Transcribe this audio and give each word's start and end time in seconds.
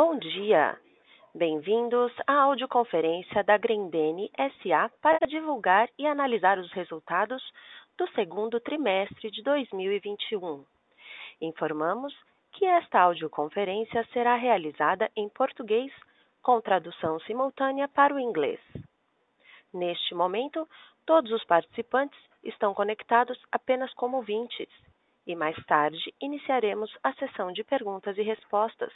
Bom 0.00 0.16
dia! 0.16 0.78
Bem-vindos 1.34 2.12
à 2.24 2.42
audioconferência 2.42 3.42
da 3.42 3.58
Grendene 3.58 4.30
SA 4.62 4.88
para 5.02 5.26
divulgar 5.26 5.88
e 5.98 6.06
analisar 6.06 6.56
os 6.56 6.70
resultados 6.70 7.42
do 7.96 8.08
segundo 8.12 8.60
trimestre 8.60 9.28
de 9.28 9.42
2021. 9.42 10.64
Informamos 11.40 12.14
que 12.52 12.64
esta 12.64 13.00
audioconferência 13.00 14.06
será 14.12 14.36
realizada 14.36 15.10
em 15.16 15.28
português 15.30 15.92
com 16.44 16.60
tradução 16.60 17.18
simultânea 17.22 17.88
para 17.88 18.14
o 18.14 18.20
inglês. 18.20 18.60
Neste 19.74 20.14
momento, 20.14 20.64
todos 21.04 21.32
os 21.32 21.42
participantes 21.42 22.20
estão 22.44 22.72
conectados 22.72 23.36
apenas 23.50 23.92
como 23.94 24.18
ouvintes 24.18 24.68
e 25.26 25.34
mais 25.34 25.56
tarde 25.66 26.14
iniciaremos 26.20 26.96
a 27.02 27.12
sessão 27.14 27.50
de 27.50 27.64
perguntas 27.64 28.16
e 28.16 28.22
respostas, 28.22 28.92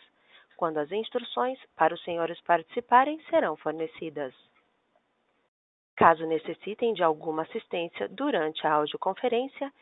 quando 0.63 0.79
as 0.79 0.93
instruções 0.93 1.59
para 1.75 1.93
os 1.93 2.01
senhores 2.05 2.41
participarem 2.43 3.21
serão 3.29 3.57
fornecidas. 3.57 4.33
Caso 5.97 6.25
necessitem 6.25 6.95
de 6.95 7.03
alguma 7.03 7.43
assistência 7.43 8.09
durante 8.09 8.65
a 8.65 8.75
audioconferência, 8.75 9.73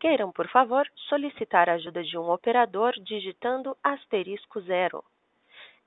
queiram, 0.00 0.32
por 0.32 0.48
favor, 0.48 0.90
solicitar 1.08 1.70
a 1.70 1.74
ajuda 1.74 2.02
de 2.02 2.18
um 2.18 2.28
operador 2.32 2.94
digitando 2.94 3.76
asterisco 3.80 4.60
zero. 4.62 5.04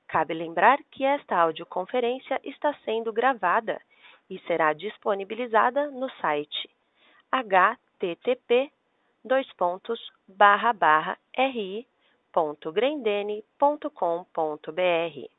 Cabe 0.07 0.33
lembrar 0.33 0.77
que 0.91 1.03
esta 1.03 1.35
audioconferência 1.35 2.39
está 2.41 2.73
sendo 2.85 3.11
gravada 3.11 3.81
e 4.29 4.39
será 4.47 4.71
disponibilizada 4.71 5.91
no 5.91 6.09
site 6.21 6.69
http 7.33 8.71
ri.grendene.com.br. 12.37 15.29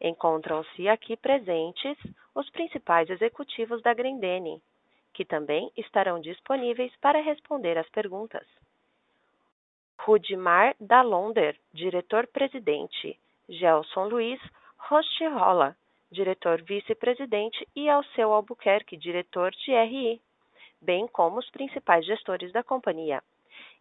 Encontram-se 0.00 0.88
aqui 0.88 1.16
presentes 1.16 1.96
os 2.34 2.50
principais 2.50 3.08
executivos 3.08 3.80
da 3.82 3.94
Grendene, 3.94 4.60
que 5.14 5.24
também 5.24 5.72
estarão 5.76 6.20
disponíveis 6.20 6.92
para 7.00 7.22
responder 7.22 7.78
às 7.78 7.88
perguntas. 7.88 8.46
Rudimar 9.98 10.76
Dalonder, 10.78 11.56
diretor-presidente, 11.72 13.18
Gelson 13.48 14.08
Luiz 14.08 14.38
Rostirola, 14.76 15.74
diretor 16.12 16.62
vice-presidente, 16.62 17.66
e 17.74 17.88
Alceu 17.88 18.32
Albuquerque, 18.32 18.96
diretor 18.96 19.50
de 19.52 19.72
RI 19.72 20.20
bem 20.80 21.06
como 21.08 21.38
os 21.38 21.50
principais 21.50 22.06
gestores 22.06 22.52
da 22.52 22.62
companhia. 22.62 23.22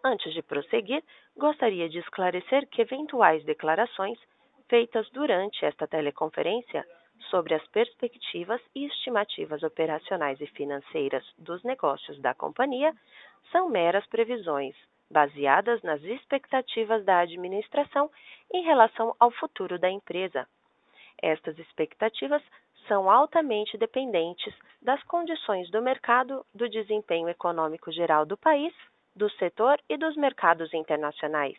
Antes 0.06 0.34
de 0.34 0.42
prosseguir, 0.42 1.04
gostaria 1.36 1.90
de 1.90 2.00
esclarecer 2.00 2.66
que 2.70 2.82
eventuais 2.82 3.44
declarações 3.44 4.18
feitas 4.70 5.10
durante 5.10 5.66
esta 5.66 5.86
teleconferência 5.86 6.88
sobre 7.30 7.56
as 7.56 7.68
perspectivas 7.68 8.62
e 8.74 8.86
estimativas 8.86 9.64
operacionais 9.64 10.40
e 10.40 10.48
financeiras 10.48 11.26
dos 11.38 11.62
negócios 11.64 12.18
da 12.22 12.34
companhia 12.34 12.96
são 13.52 13.68
meras 13.68 14.08
previsões, 14.08 14.74
baseadas 15.10 15.82
nas 15.82 16.02
expectativas 16.04 17.04
da 17.04 17.20
administração 17.20 18.10
em 18.54 18.64
relação 18.64 19.16
ao 19.20 19.32
futuro 19.32 19.80
da 19.80 19.90
empresa. 19.90 20.48
Estas 21.22 21.58
expectativas 21.60 22.42
são 22.88 23.10
altamente 23.10 23.78
dependentes 23.78 24.54
das 24.82 25.02
condições 25.04 25.70
do 25.70 25.82
mercado, 25.82 26.46
do 26.54 26.70
desempenho 26.70 27.30
econômico 27.30 27.92
geral 27.92 28.26
do 28.26 28.38
país, 28.38 28.74
do 29.16 29.30
setor 29.32 29.80
e 29.90 29.98
dos 29.98 30.16
mercados 30.16 30.74
internacionais. 30.74 31.58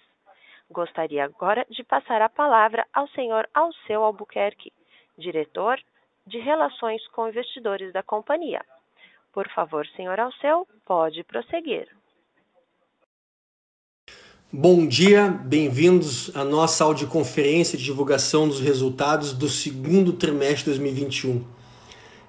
Gostaria 0.71 1.25
agora 1.25 1.67
de 1.69 1.83
passar 1.85 2.23
a 2.23 2.29
palavra 2.29 2.87
ao 2.93 3.07
senhor 3.09 3.49
Alceu 3.53 4.03
Albuquerque, 4.05 4.73
diretor 5.19 5.81
de 6.27 6.39
Relações 6.39 7.07
com 7.09 7.29
Investidores 7.29 7.93
da 7.93 8.03
companhia. 8.03 8.65
Por 9.33 9.49
favor, 9.49 9.87
senhor 9.89 10.19
Alceu, 10.19 10.67
pode 10.85 11.23
prosseguir. 11.25 12.00
Bom 14.53 14.85
dia, 14.85 15.29
bem-vindos 15.29 16.33
à 16.35 16.45
nossa 16.45 16.83
audioconferência 16.83 17.79
de 17.79 17.85
divulgação 17.85 18.49
dos 18.49 18.59
resultados 18.59 19.33
do 19.33 19.49
segundo 19.49 20.13
trimestre 20.13 20.73
de 20.73 20.81
2021. 20.81 21.45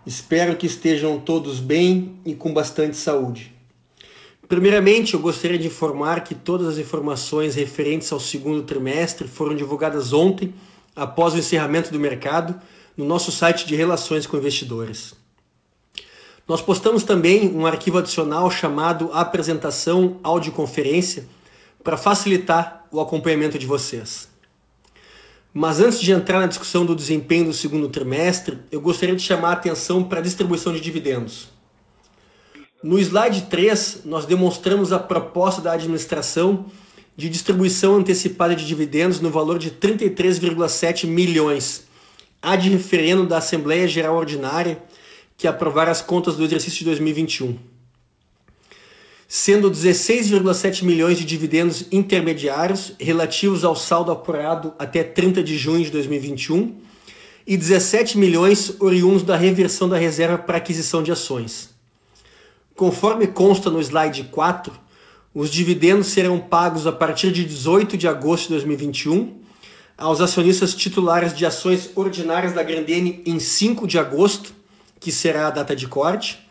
Espero 0.06 0.56
que 0.56 0.68
estejam 0.68 1.20
todos 1.20 1.60
bem 1.60 2.16
e 2.24 2.36
com 2.36 2.54
bastante 2.54 2.96
saúde. 2.96 3.52
Primeiramente, 4.48 5.16
eu 5.16 5.20
gostaria 5.20 5.58
de 5.58 5.66
informar 5.66 6.24
que 6.24 6.36
todas 6.36 6.68
as 6.68 6.78
informações 6.78 7.56
referentes 7.56 8.12
ao 8.12 8.20
segundo 8.20 8.62
trimestre 8.62 9.28
foram 9.28 9.56
divulgadas 9.56 10.14
ontem, 10.14 10.54
após 10.96 11.34
o 11.34 11.40
encerramento 11.40 11.92
do 11.92 12.00
mercado, 12.00 12.54
no 12.96 13.04
nosso 13.04 13.32
site 13.32 13.66
de 13.66 13.76
relações 13.76 14.28
com 14.28 14.38
investidores. 14.38 15.16
Nós 16.48 16.62
postamos 16.62 17.04
também 17.04 17.50
um 17.50 17.66
arquivo 17.66 17.98
adicional 17.98 18.52
chamado 18.52 19.10
Apresentação 19.12 20.20
Audioconferência 20.22 21.26
para 21.84 21.98
facilitar 21.98 22.86
o 22.92 23.00
acompanhamento 23.00 23.58
de 23.58 23.66
vocês. 23.66 24.30
Mas 25.54 25.80
antes 25.82 26.00
de 26.00 26.12
entrar 26.12 26.40
na 26.40 26.48
discussão 26.48 26.86
do 26.86 26.96
desempenho 26.96 27.46
do 27.46 27.54
segundo 27.54 27.90
trimestre, 27.90 28.58
eu 28.72 28.80
gostaria 28.80 29.16
de 29.16 29.22
chamar 29.22 29.50
a 29.50 29.54
atenção 29.54 30.04
para 30.04 30.20
a 30.20 30.24
distribuição 30.24 30.72
de 30.72 30.80
dividendos. 30.80 31.50
No 32.82 32.98
slide 32.98 33.44
3, 33.44 34.02
nós 34.06 34.26
demonstramos 34.26 34.94
a 34.94 35.00
proposta 35.00 35.62
da 35.62 35.74
administração 35.74 36.66
de 37.18 37.30
distribuição 37.30 37.98
antecipada 37.98 38.56
de 38.56 38.66
dividendos 38.66 39.20
no 39.20 39.30
valor 39.30 39.60
de 39.60 39.72
33,7 39.72 41.06
milhões, 41.06 41.86
ad 42.42 42.68
referendo 42.70 43.28
da 43.28 43.38
Assembleia 43.38 43.88
Geral 43.88 44.16
Ordinária 44.16 44.82
que 45.38 45.48
aprovar 45.48 45.90
as 45.90 46.02
contas 46.02 46.36
do 46.36 46.44
exercício 46.44 46.80
de 46.80 46.86
2021. 46.86 47.71
Sendo 49.34 49.72
16,7 49.72 50.84
milhões 50.84 51.18
de 51.18 51.24
dividendos 51.24 51.86
intermediários 51.90 52.92
relativos 53.00 53.64
ao 53.64 53.78
saldo 53.78 54.12
apurado 54.12 54.74
até 54.78 55.06
30 55.06 55.42
de 55.42 55.58
junho 55.58 55.86
de 55.86 55.90
2021 55.90 56.76
e 57.48 57.56
17 57.56 58.18
milhões 58.18 58.76
oriundos 58.82 59.24
da 59.24 59.38
reversão 59.38 59.88
da 59.88 59.98
reserva 59.98 60.38
para 60.38 60.58
aquisição 60.58 61.02
de 61.02 61.14
ações. 61.14 61.70
Conforme 62.76 63.26
consta 63.26 63.70
no 63.70 63.80
slide 63.80 64.26
4, 64.26 64.74
os 65.34 65.50
dividendos 65.50 66.08
serão 66.08 66.38
pagos 66.38 66.86
a 66.86 66.92
partir 66.92 67.32
de 67.32 67.46
18 67.46 67.96
de 67.96 68.10
agosto 68.10 68.48
de 68.48 68.56
2021 68.56 69.40
aos 69.98 70.20
acionistas 70.20 70.76
titulares 70.76 71.34
de 71.34 71.46
ações 71.46 71.90
ordinárias 71.96 72.52
da 72.52 72.64
Grandene 72.64 73.24
em 73.26 73.40
5 73.40 73.88
de 73.88 73.98
agosto, 73.98 74.54
que 75.00 75.10
será 75.10 75.48
a 75.48 75.52
data 75.52 75.74
de 75.74 75.88
corte, 75.88 76.51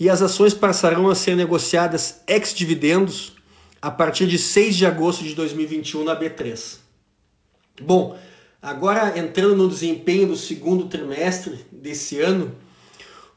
e 0.00 0.08
as 0.08 0.22
ações 0.22 0.54
passarão 0.54 1.10
a 1.10 1.14
ser 1.14 1.36
negociadas 1.36 2.22
ex-dividendos 2.26 3.34
a 3.82 3.90
partir 3.90 4.26
de 4.26 4.38
6 4.38 4.74
de 4.76 4.86
agosto 4.86 5.22
de 5.22 5.34
2021 5.34 6.04
na 6.04 6.18
B3. 6.18 6.78
Bom, 7.82 8.18
agora 8.62 9.18
entrando 9.18 9.54
no 9.56 9.68
desempenho 9.68 10.28
do 10.28 10.36
segundo 10.36 10.86
trimestre 10.86 11.66
desse 11.70 12.18
ano, 12.18 12.50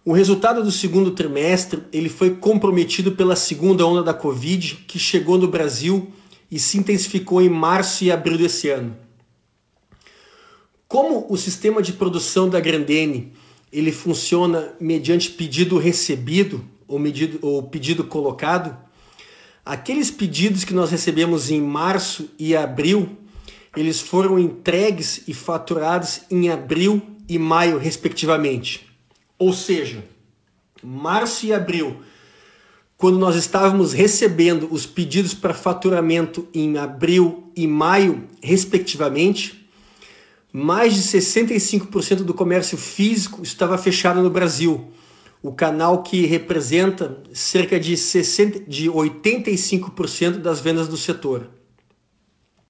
o 0.05 0.13
resultado 0.13 0.63
do 0.63 0.71
segundo 0.71 1.11
trimestre 1.11 1.83
ele 1.91 2.07
foi 2.07 2.37
comprometido 2.37 3.11
pela 3.11 3.35
segunda 3.35 3.85
onda 3.85 4.01
da 4.01 4.13
Covid, 4.13 4.85
que 4.87 4.97
chegou 4.97 5.37
no 5.37 5.49
Brasil 5.49 6.13
e 6.49 6.59
se 6.59 6.77
intensificou 6.77 7.41
em 7.41 7.49
março 7.49 8.05
e 8.05 8.11
abril 8.11 8.37
desse 8.37 8.69
ano. 8.69 8.95
Como 10.87 11.25
o 11.29 11.35
sistema 11.35 11.81
de 11.81 11.91
produção 11.93 12.47
da 12.47 12.59
Grandene 12.59 13.33
ele 13.73 13.91
funciona 13.91 14.73
mediante 14.79 15.31
pedido 15.31 15.79
recebido 15.79 16.63
ou, 16.87 16.99
medido, 16.99 17.39
ou 17.41 17.63
pedido 17.63 18.03
colocado, 18.03 18.77
aqueles 19.65 20.11
pedidos 20.11 20.63
que 20.63 20.75
nós 20.75 20.91
recebemos 20.91 21.49
em 21.49 21.59
março 21.59 22.29
e 22.37 22.55
abril, 22.55 23.17
eles 23.75 23.99
foram 23.99 24.37
entregues 24.37 25.23
e 25.27 25.33
faturados 25.33 26.21
em 26.29 26.51
abril 26.51 27.01
e 27.27 27.39
maio, 27.39 27.79
respectivamente. 27.79 28.87
Ou 29.39 29.51
seja, 29.51 30.05
março 30.83 31.47
e 31.47 31.51
abril, 31.51 31.97
quando 32.95 33.17
nós 33.17 33.35
estávamos 33.35 33.91
recebendo 33.91 34.67
os 34.71 34.85
pedidos 34.85 35.33
para 35.33 35.53
faturamento 35.53 36.47
em 36.53 36.77
abril 36.77 37.51
e 37.55 37.65
maio, 37.65 38.29
respectivamente, 38.39 39.62
mais 40.53 40.93
de 40.93 41.01
65% 41.01 42.17
do 42.17 42.33
comércio 42.33 42.77
físico 42.77 43.41
estava 43.41 43.75
fechado 43.75 44.21
no 44.21 44.29
Brasil, 44.29 44.91
o 45.41 45.51
canal 45.51 46.03
que 46.03 46.27
representa 46.27 47.23
cerca 47.33 47.79
de, 47.79 47.97
60, 47.97 48.59
de 48.69 48.87
85% 48.87 50.37
das 50.37 50.61
vendas 50.61 50.87
do 50.87 50.95
setor. 50.95 51.49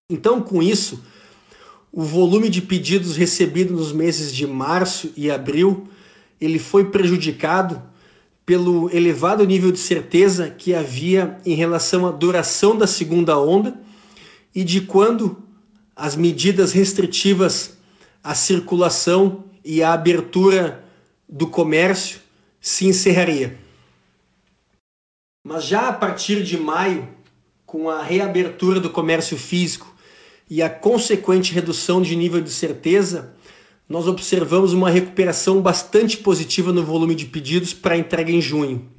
Então, 0.10 0.42
com 0.42 0.64
isso, 0.64 1.04
o 1.92 2.02
volume 2.02 2.48
de 2.48 2.62
pedidos 2.62 3.18
recebidos 3.18 3.78
nos 3.78 3.92
meses 3.92 4.34
de 4.34 4.48
março 4.48 5.12
e 5.18 5.30
abril 5.30 5.90
ele 6.40 6.60
foi 6.60 6.86
prejudicado 6.86 7.82
pelo 8.46 8.90
elevado 8.94 9.46
nível 9.46 9.72
de 9.72 9.80
certeza 9.80 10.50
que 10.50 10.74
havia 10.74 11.40
em 11.46 11.54
relação 11.54 12.06
à 12.06 12.12
duração 12.12 12.78
da 12.78 12.88
segunda 12.88 13.40
onda 13.40 13.80
e 14.54 14.64
de 14.64 14.82
quando 14.82 15.38
as 16.04 16.18
medidas 16.18 16.74
restritivas 16.74 17.78
à 18.22 18.36
circulação 18.36 19.46
e 19.64 19.82
à 19.82 19.94
abertura 19.94 20.84
do 21.30 21.48
comércio 21.48 22.20
se 22.60 22.86
encerraria. 22.86 23.58
Mas 25.42 25.64
já 25.64 25.88
a 25.88 25.94
partir 25.94 26.44
de 26.44 26.58
maio, 26.58 27.08
com 27.66 27.90
a 27.90 28.04
reabertura 28.04 28.82
do 28.82 28.90
comércio 28.90 29.38
físico 29.38 29.96
e 30.50 30.62
a 30.62 30.70
consequente 30.70 31.54
redução 31.54 32.02
de 32.02 32.18
nível 32.18 32.42
de 32.42 32.52
certeza, 32.52 33.34
nós 33.88 34.06
observamos 34.06 34.74
uma 34.74 34.90
recuperação 34.90 35.62
bastante 35.62 36.18
positiva 36.18 36.74
no 36.74 36.84
volume 36.84 37.16
de 37.16 37.28
pedidos 37.28 37.74
para 37.74 37.98
entrega 37.98 38.30
em 38.30 38.42
junho. 38.42 38.90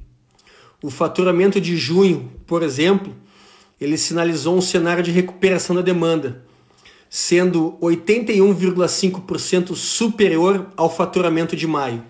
O 0.81 0.89
faturamento 0.89 1.61
de 1.61 1.77
junho, 1.77 2.31
por 2.47 2.63
exemplo, 2.63 3.15
ele 3.79 3.95
sinalizou 3.95 4.57
um 4.57 4.61
cenário 4.61 5.03
de 5.03 5.11
recuperação 5.11 5.75
da 5.75 5.83
demanda, 5.83 6.43
sendo 7.15 7.77
81,5% 7.81 9.73
superior 9.73 10.69
ao 10.75 10.93
faturamento 10.93 11.55
de 11.55 11.65
maio. 11.65 12.03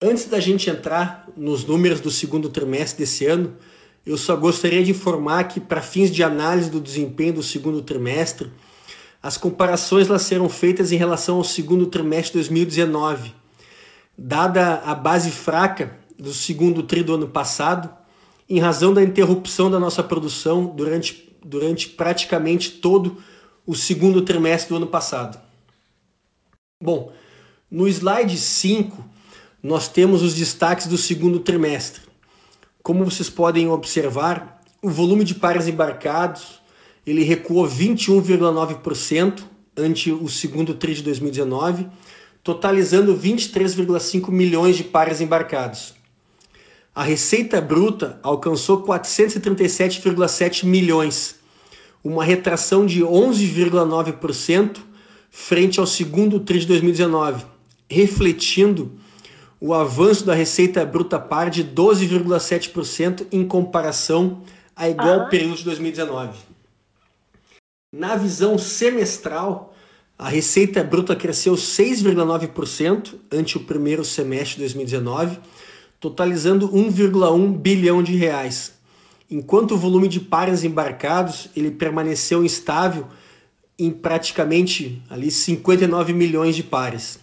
Antes 0.00 0.26
da 0.26 0.38
gente 0.38 0.70
entrar 0.70 1.28
nos 1.36 1.64
números 1.64 2.00
do 2.00 2.08
segundo 2.08 2.48
trimestre 2.48 3.00
desse 3.00 3.26
ano, 3.26 3.56
eu 4.06 4.16
só 4.16 4.36
gostaria 4.36 4.84
de 4.84 4.92
informar 4.92 5.42
que, 5.48 5.58
para 5.58 5.82
fins 5.82 6.12
de 6.12 6.22
análise 6.22 6.70
do 6.70 6.80
desempenho 6.80 7.32
do 7.32 7.42
segundo 7.42 7.82
trimestre, 7.82 8.48
as 9.20 9.36
comparações 9.36 10.06
lá 10.06 10.20
serão 10.20 10.48
feitas 10.48 10.92
em 10.92 10.96
relação 10.96 11.38
ao 11.38 11.44
segundo 11.44 11.86
trimestre 11.86 12.40
de 12.40 12.48
2019. 12.48 13.34
Dada 14.16 14.82
a 14.84 14.94
base 14.94 15.32
fraca 15.32 15.98
do 16.16 16.32
segundo 16.32 16.84
tri 16.84 17.02
do 17.02 17.14
ano 17.14 17.26
passado, 17.26 17.90
em 18.48 18.60
razão 18.60 18.94
da 18.94 19.02
interrupção 19.02 19.68
da 19.68 19.80
nossa 19.80 20.04
produção 20.04 20.66
durante, 20.66 21.35
durante 21.46 21.88
praticamente 21.88 22.70
todo 22.72 23.22
o 23.66 23.74
segundo 23.74 24.22
trimestre 24.22 24.70
do 24.70 24.76
ano 24.76 24.86
passado. 24.86 25.40
Bom, 26.82 27.12
no 27.70 27.88
slide 27.88 28.36
5, 28.36 29.02
nós 29.62 29.88
temos 29.88 30.22
os 30.22 30.34
destaques 30.34 30.86
do 30.86 30.98
segundo 30.98 31.40
trimestre. 31.40 32.02
Como 32.82 33.04
vocês 33.04 33.28
podem 33.28 33.68
observar, 33.68 34.62
o 34.82 34.88
volume 34.88 35.24
de 35.24 35.34
pares 35.34 35.66
embarcados 35.66 36.60
ele 37.06 37.22
recuou 37.22 37.66
21,9% 37.66 39.42
ante 39.76 40.10
o 40.12 40.28
segundo 40.28 40.74
tri 40.74 40.94
de 40.94 41.02
2019, 41.02 41.86
totalizando 42.42 43.16
23,5 43.16 44.30
milhões 44.30 44.76
de 44.76 44.84
pares 44.84 45.20
embarcados. 45.20 45.95
A 46.96 47.02
receita 47.02 47.60
bruta 47.60 48.18
alcançou 48.22 48.82
437,7 48.82 50.64
milhões, 50.64 51.34
uma 52.02 52.24
retração 52.24 52.86
de 52.86 53.02
11,9% 53.02 54.78
frente 55.30 55.78
ao 55.78 55.86
segundo 55.86 56.40
tri 56.40 56.58
de 56.58 56.66
2019, 56.66 57.44
refletindo 57.86 58.98
o 59.60 59.74
avanço 59.74 60.24
da 60.24 60.32
receita 60.32 60.86
bruta 60.86 61.18
par 61.18 61.50
de 61.50 61.62
12,7% 61.62 63.26
em 63.30 63.46
comparação 63.46 64.40
a 64.74 64.88
igual 64.88 65.24
uhum. 65.24 65.28
período 65.28 65.56
de 65.58 65.64
2019. 65.64 66.38
Na 67.94 68.16
visão 68.16 68.56
semestral, 68.56 69.76
a 70.18 70.30
receita 70.30 70.82
bruta 70.82 71.14
cresceu 71.14 71.56
6,9% 71.56 73.16
ante 73.30 73.58
o 73.58 73.64
primeiro 73.64 74.02
semestre 74.02 74.54
de 74.54 74.60
2019, 74.60 75.38
totalizando 76.00 76.68
1,1 76.70 77.56
bilhão 77.56 78.02
de 78.02 78.14
reais, 78.14 78.74
enquanto 79.30 79.72
o 79.72 79.78
volume 79.78 80.08
de 80.08 80.20
pares 80.20 80.64
embarcados 80.64 81.48
ele 81.56 81.70
permaneceu 81.70 82.44
instável 82.44 83.06
em 83.78 83.90
praticamente 83.90 85.02
ali 85.10 85.30
59 85.30 86.12
milhões 86.12 86.56
de 86.56 86.62
pares. 86.62 87.18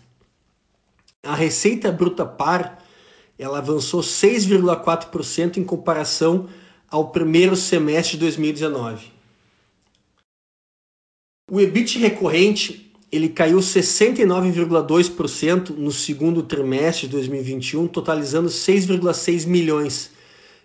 A 1.24 1.36
receita 1.36 1.92
bruta 1.92 2.26
par 2.26 2.84
ela 3.38 3.58
avançou 3.58 4.02
6,4% 4.02 5.58
em 5.58 5.64
comparação 5.64 6.48
ao 6.90 7.10
primeiro 7.10 7.56
semestre 7.56 8.18
de 8.18 8.22
2019. 8.22 9.12
O 11.50 11.60
EBIT 11.60 11.98
recorrente 12.00 12.93
ele 13.14 13.30
caiu 13.30 13.60
69,2% 13.60 15.70
no 15.70 15.92
segundo 15.92 16.42
trimestre 16.42 17.06
de 17.06 17.12
2021, 17.12 17.88
totalizando 17.88 18.50
6,6 18.50 19.46
milhões, 19.46 20.10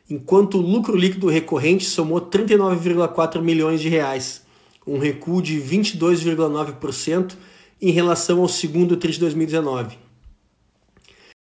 enquanto 0.09 0.57
o 0.57 0.63
lucro 0.63 0.97
líquido 0.97 1.29
recorrente 1.29 1.85
somou 1.85 2.23
39,4 2.23 3.43
milhões 3.43 3.83
de 3.83 3.91
reais, 3.91 4.41
um 4.87 4.97
recuo 4.97 5.43
de 5.43 5.61
22,9% 5.61 7.35
em 7.83 7.91
relação 7.91 8.41
ao 8.41 8.49
segundo 8.49 8.97
trimestre 8.97 9.19
de 9.19 9.21
2019. 9.21 9.99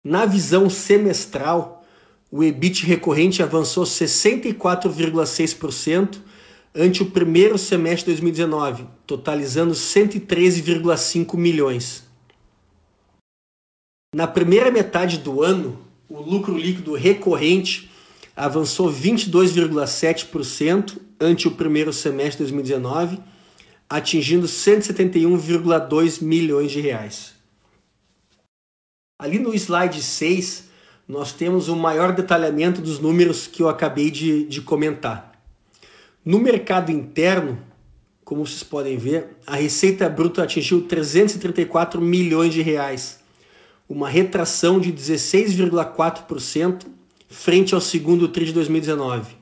Na 0.04 0.28
visão 0.28 0.70
semestral, 0.70 1.84
o 2.30 2.44
EBIT 2.44 2.86
recorrente 2.86 3.42
avançou 3.42 3.84
64,6% 3.84 6.20
ante 6.76 7.04
o 7.04 7.12
primeiro 7.12 7.58
semestre 7.58 8.14
de 8.14 8.22
2019, 8.22 8.86
totalizando 9.06 9.74
113,5 9.74 11.38
milhões. 11.38 12.04
Na 14.16 14.28
primeira 14.28 14.72
metade 14.72 15.20
do 15.20 15.44
ano, 15.44 15.80
o 16.10 16.20
lucro 16.20 16.58
líquido 16.58 16.94
recorrente 16.94 17.92
avançou 18.36 18.92
22,7% 18.92 20.98
ante 21.20 21.48
o 21.48 21.52
primeiro 21.52 21.94
semestre 21.94 22.44
de 22.46 22.52
2019, 22.52 23.20
atingindo 23.90 24.48
171,2 24.48 26.24
milhões 26.24 26.72
de 26.72 26.82
reais. 26.82 27.34
Ali 29.20 29.38
no 29.38 29.54
slide 29.54 30.02
6, 30.02 30.70
nós 31.08 31.32
temos 31.32 31.70
o 31.70 31.74
um 31.74 31.80
maior 31.80 32.14
detalhamento 32.14 32.82
dos 32.82 33.00
números 33.00 33.46
que 33.46 33.62
eu 33.62 33.70
acabei 33.70 34.10
de, 34.10 34.46
de 34.46 34.62
comentar. 34.62 35.33
No 36.26 36.40
mercado 36.40 36.90
interno, 36.90 37.60
como 38.24 38.48
vocês 38.48 38.64
podem 38.64 38.96
ver, 38.98 39.36
a 39.46 39.58
receita 39.58 40.08
bruta 40.08 40.42
atingiu 40.44 40.84
334 40.84 42.00
milhões 42.00 42.54
de 42.54 42.62
reais, 42.62 43.20
uma 43.90 44.08
retração 44.08 44.80
de 44.80 44.94
16,4% 44.94 46.86
frente 47.30 47.76
ao 47.76 47.82
segundo 47.82 48.30
tri 48.30 48.46
de 48.46 48.54
2019. 48.54 49.36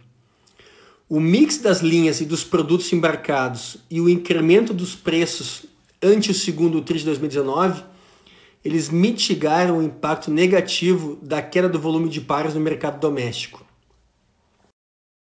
O 1.08 1.20
mix 1.20 1.60
das 1.60 1.82
linhas 1.82 2.20
e 2.20 2.26
dos 2.26 2.44
produtos 2.44 2.92
embarcados 2.92 3.78
e 3.88 4.02
o 4.02 4.10
incremento 4.10 4.74
dos 4.74 4.96
preços 4.96 5.68
ante 6.02 6.32
o 6.32 6.34
segundo 6.34 6.82
tri 6.82 6.98
de 6.98 7.06
2019 7.06 7.84
eles 8.66 8.90
mitigaram 8.90 9.78
o 9.78 9.84
impacto 9.84 10.32
negativo 10.32 11.20
da 11.22 11.42
queda 11.44 11.70
do 11.70 11.80
volume 11.80 12.10
de 12.10 12.22
pares 12.22 12.56
no 12.56 12.60
mercado 12.60 13.00
doméstico. 13.00 13.64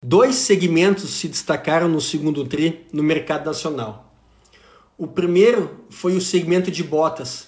Dois 0.05 0.35
segmentos 0.35 1.11
se 1.11 1.29
destacaram 1.29 1.87
no 1.87 2.01
segundo 2.01 2.43
TRI 2.43 2.85
no 2.91 3.01
mercado 3.01 3.45
nacional. 3.45 4.13
O 4.97 5.07
primeiro 5.07 5.79
foi 5.89 6.17
o 6.17 6.21
segmento 6.21 6.69
de 6.69 6.83
botas, 6.83 7.47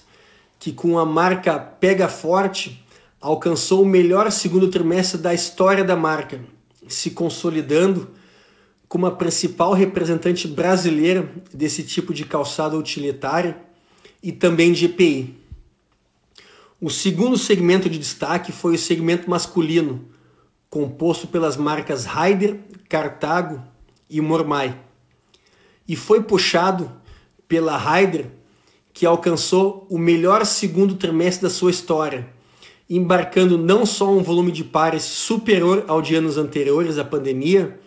que 0.58 0.72
com 0.72 0.98
a 0.98 1.04
marca 1.04 1.58
Pega 1.58 2.08
Forte 2.08 2.82
alcançou 3.20 3.82
o 3.82 3.86
melhor 3.86 4.32
segundo 4.32 4.68
trimestre 4.68 5.20
da 5.20 5.34
história 5.34 5.84
da 5.84 5.94
marca, 5.94 6.40
se 6.88 7.10
consolidando 7.10 8.08
como 8.88 9.04
a 9.04 9.10
principal 9.10 9.74
representante 9.74 10.48
brasileira 10.48 11.30
desse 11.52 11.82
tipo 11.82 12.14
de 12.14 12.24
calçado 12.24 12.78
utilitário 12.78 13.54
e 14.22 14.32
também 14.32 14.72
de 14.72 14.86
EPI. 14.86 15.36
O 16.80 16.88
segundo 16.88 17.36
segmento 17.36 17.90
de 17.90 17.98
destaque 17.98 18.50
foi 18.50 18.76
o 18.76 18.78
segmento 18.78 19.28
masculino, 19.28 20.15
composto 20.76 21.26
pelas 21.26 21.56
marcas 21.56 22.04
Raider, 22.04 22.58
Cartago 22.86 23.62
e 24.10 24.20
Mormai. 24.20 24.78
E 25.88 25.96
foi 25.96 26.22
puxado 26.22 26.92
pela 27.48 27.78
Raider, 27.78 28.26
que 28.92 29.06
alcançou 29.06 29.86
o 29.88 29.96
melhor 29.96 30.44
segundo 30.44 30.96
trimestre 30.96 31.44
da 31.44 31.48
sua 31.48 31.70
história, 31.70 32.28
embarcando 32.90 33.56
não 33.56 33.86
só 33.86 34.12
um 34.12 34.22
volume 34.22 34.52
de 34.52 34.64
pares 34.64 35.02
superior 35.02 35.82
ao 35.88 36.02
de 36.02 36.14
anos 36.14 36.36
anteriores 36.36 36.98
à 36.98 37.04
pandemia, 37.06 37.80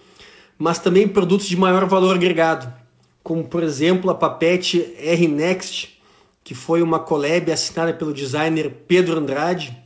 mas 0.58 0.80
também 0.80 1.08
produtos 1.08 1.46
de 1.46 1.56
maior 1.56 1.86
valor 1.86 2.16
agregado, 2.16 2.74
como 3.22 3.44
por 3.44 3.62
exemplo 3.62 4.10
a 4.10 4.16
Papete 4.16 4.96
R 4.98 5.28
Next, 5.28 6.02
que 6.44 6.56
foi 6.56 6.82
uma 6.82 7.00
collab 7.00 7.52
assinada 7.52 7.94
pelo 7.94 8.16
designer 8.16 8.84
Pedro 8.88 9.20
Andrade, 9.20 9.78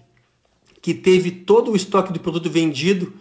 que 0.83 0.93
teve 0.93 1.31
todo 1.31 1.71
o 1.71 1.75
estoque 1.77 2.11
do 2.11 2.19
produto 2.19 2.49
vendido 2.49 3.13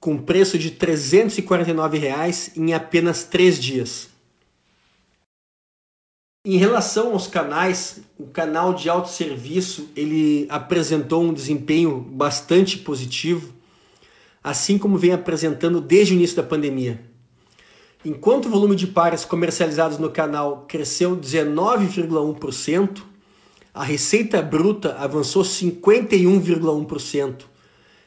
com 0.00 0.16
preço 0.16 0.58
de 0.58 0.70
349 0.70 1.98
reais 1.98 2.50
em 2.56 2.72
apenas 2.72 3.22
três 3.22 3.60
dias. 3.60 4.08
Em 6.42 6.56
relação 6.56 7.12
aos 7.12 7.26
canais, 7.26 8.00
o 8.18 8.26
canal 8.26 8.72
de 8.72 8.88
autosserviço 8.88 9.90
ele 9.94 10.46
apresentou 10.48 11.22
um 11.22 11.34
desempenho 11.34 12.00
bastante 12.00 12.78
positivo, 12.78 13.52
assim 14.42 14.78
como 14.78 14.96
vem 14.96 15.12
apresentando 15.12 15.82
desde 15.82 16.14
o 16.14 16.16
início 16.16 16.36
da 16.36 16.42
pandemia. 16.42 16.98
Enquanto 18.06 18.46
o 18.46 18.50
volume 18.50 18.74
de 18.74 18.86
pares 18.86 19.22
comercializados 19.22 19.98
no 19.98 20.08
canal 20.08 20.64
cresceu 20.66 21.14
19,1%, 21.14 23.02
a 23.76 23.84
receita 23.84 24.40
bruta 24.40 24.96
avançou 24.98 25.42
51,1%, 25.42 27.42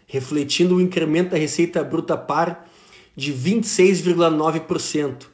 refletindo 0.07 0.75
o 0.75 0.81
incremento 0.81 1.29
da 1.29 1.37
receita 1.37 1.83
bruta 1.83 2.17
par 2.17 2.67
de 3.15 3.31
26,9%, 3.31 5.27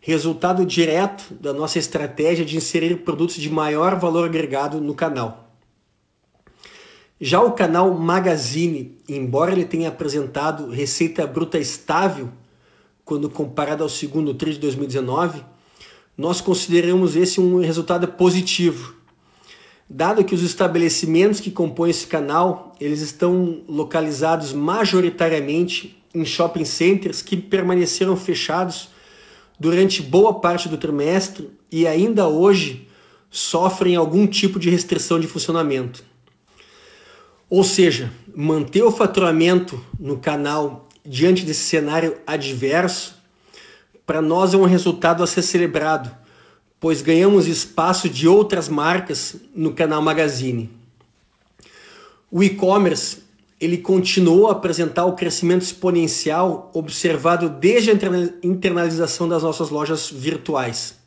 resultado 0.00 0.64
direto 0.64 1.34
da 1.34 1.52
nossa 1.52 1.80
estratégia 1.80 2.44
de 2.44 2.56
inserir 2.56 2.98
produtos 2.98 3.34
de 3.34 3.50
maior 3.50 3.98
valor 3.98 4.26
agregado 4.26 4.80
no 4.80 4.94
canal. 4.94 5.56
Já 7.20 7.42
o 7.42 7.50
canal 7.50 7.92
Magazine, 7.92 8.96
embora 9.08 9.50
ele 9.50 9.64
tenha 9.64 9.88
apresentado 9.88 10.70
receita 10.70 11.26
bruta 11.26 11.58
estável 11.58 12.28
quando 13.04 13.28
comparado 13.28 13.82
ao 13.82 13.88
segundo 13.88 14.34
TRI 14.34 14.52
de 14.52 14.60
2019, 14.60 15.44
nós 16.16 16.40
consideramos 16.40 17.16
esse 17.16 17.40
um 17.40 17.60
resultado 17.60 18.06
positivo, 18.06 18.99
dado 19.90 20.24
que 20.24 20.36
os 20.36 20.42
estabelecimentos 20.42 21.40
que 21.40 21.50
compõem 21.50 21.90
esse 21.90 22.06
canal, 22.06 22.76
eles 22.80 23.00
estão 23.00 23.62
localizados 23.68 24.52
majoritariamente 24.52 26.00
em 26.14 26.24
shopping 26.24 26.64
centers 26.64 27.20
que 27.20 27.36
permaneceram 27.36 28.16
fechados 28.16 28.90
durante 29.58 30.00
boa 30.00 30.40
parte 30.40 30.68
do 30.68 30.78
trimestre 30.78 31.50
e 31.72 31.88
ainda 31.88 32.28
hoje 32.28 32.88
sofrem 33.28 33.96
algum 33.96 34.28
tipo 34.28 34.60
de 34.60 34.70
restrição 34.70 35.18
de 35.18 35.26
funcionamento. 35.26 36.04
Ou 37.48 37.64
seja, 37.64 38.12
manter 38.34 38.82
o 38.82 38.92
faturamento 38.92 39.84
no 39.98 40.18
canal 40.18 40.88
diante 41.04 41.44
desse 41.44 41.64
cenário 41.64 42.16
adverso, 42.24 43.20
para 44.06 44.22
nós 44.22 44.54
é 44.54 44.56
um 44.56 44.64
resultado 44.64 45.22
a 45.22 45.26
ser 45.26 45.42
celebrado, 45.42 46.14
pois 46.80 47.02
ganhamos 47.02 47.46
espaço 47.46 48.08
de 48.08 48.26
outras 48.26 48.68
marcas 48.68 49.36
no 49.54 49.72
canal 49.74 50.00
Magazine. 50.00 50.70
O 52.30 52.42
e-commerce 52.42 53.18
ele 53.60 53.76
continuou 53.76 54.48
a 54.48 54.52
apresentar 54.52 55.04
o 55.04 55.12
crescimento 55.12 55.60
exponencial 55.60 56.70
observado 56.72 57.50
desde 57.50 57.90
a 57.90 57.94
internalização 58.42 59.28
das 59.28 59.42
nossas 59.42 59.68
lojas 59.68 60.10
virtuais. 60.10 60.98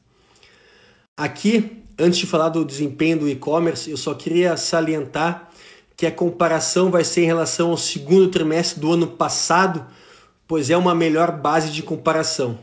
Aqui, 1.17 1.83
antes 1.97 2.19
de 2.19 2.27
falar 2.27 2.49
do 2.49 2.63
desempenho 2.63 3.19
do 3.19 3.27
e-commerce, 3.29 3.89
eu 3.89 3.97
só 3.97 4.13
queria 4.13 4.55
salientar 4.55 5.49
que 5.97 6.05
a 6.05 6.11
comparação 6.11 6.91
vai 6.91 7.03
ser 7.03 7.21
em 7.21 7.27
relação 7.27 7.71
ao 7.71 7.77
segundo 7.77 8.27
trimestre 8.29 8.79
do 8.79 8.91
ano 8.91 9.07
passado, 9.07 9.83
pois 10.47 10.69
é 10.69 10.77
uma 10.77 10.93
melhor 10.93 11.31
base 11.31 11.71
de 11.71 11.81
comparação. 11.81 12.59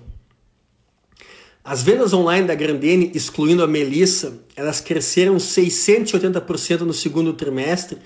As 1.63 1.83
vendas 1.83 2.15
online 2.15 2.47
da 2.47 2.55
Grandene, 2.55 3.13
excluindo 3.15 3.63
a 3.63 3.67
Melissa, 3.67 4.41
elas 4.57 4.81
cresceram 4.81 5.37
680% 5.37 6.81
no 6.81 6.93
segundo 6.93 7.35
trimestre, 7.35 7.99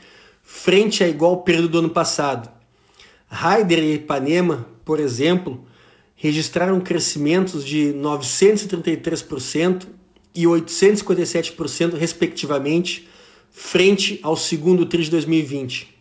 frente 0.42 1.04
a 1.04 1.08
igual 1.08 1.42
período 1.42 1.68
do 1.68 1.78
ano 1.78 1.90
passado. 1.90 2.50
Raider 3.28 3.78
e 3.78 3.94
Ipanema, 3.94 4.66
por 4.84 4.99
exemplo, 4.99 5.64
registraram 6.16 6.80
crescimentos 6.80 7.64
de 7.64 7.94
933% 7.94 9.87
e 10.34 10.44
857%, 10.44 11.94
respectivamente, 11.94 13.08
frente 13.52 14.18
ao 14.23 14.37
segundo 14.37 14.84
TRI 14.84 15.04
de 15.04 15.11
2020. 15.11 15.94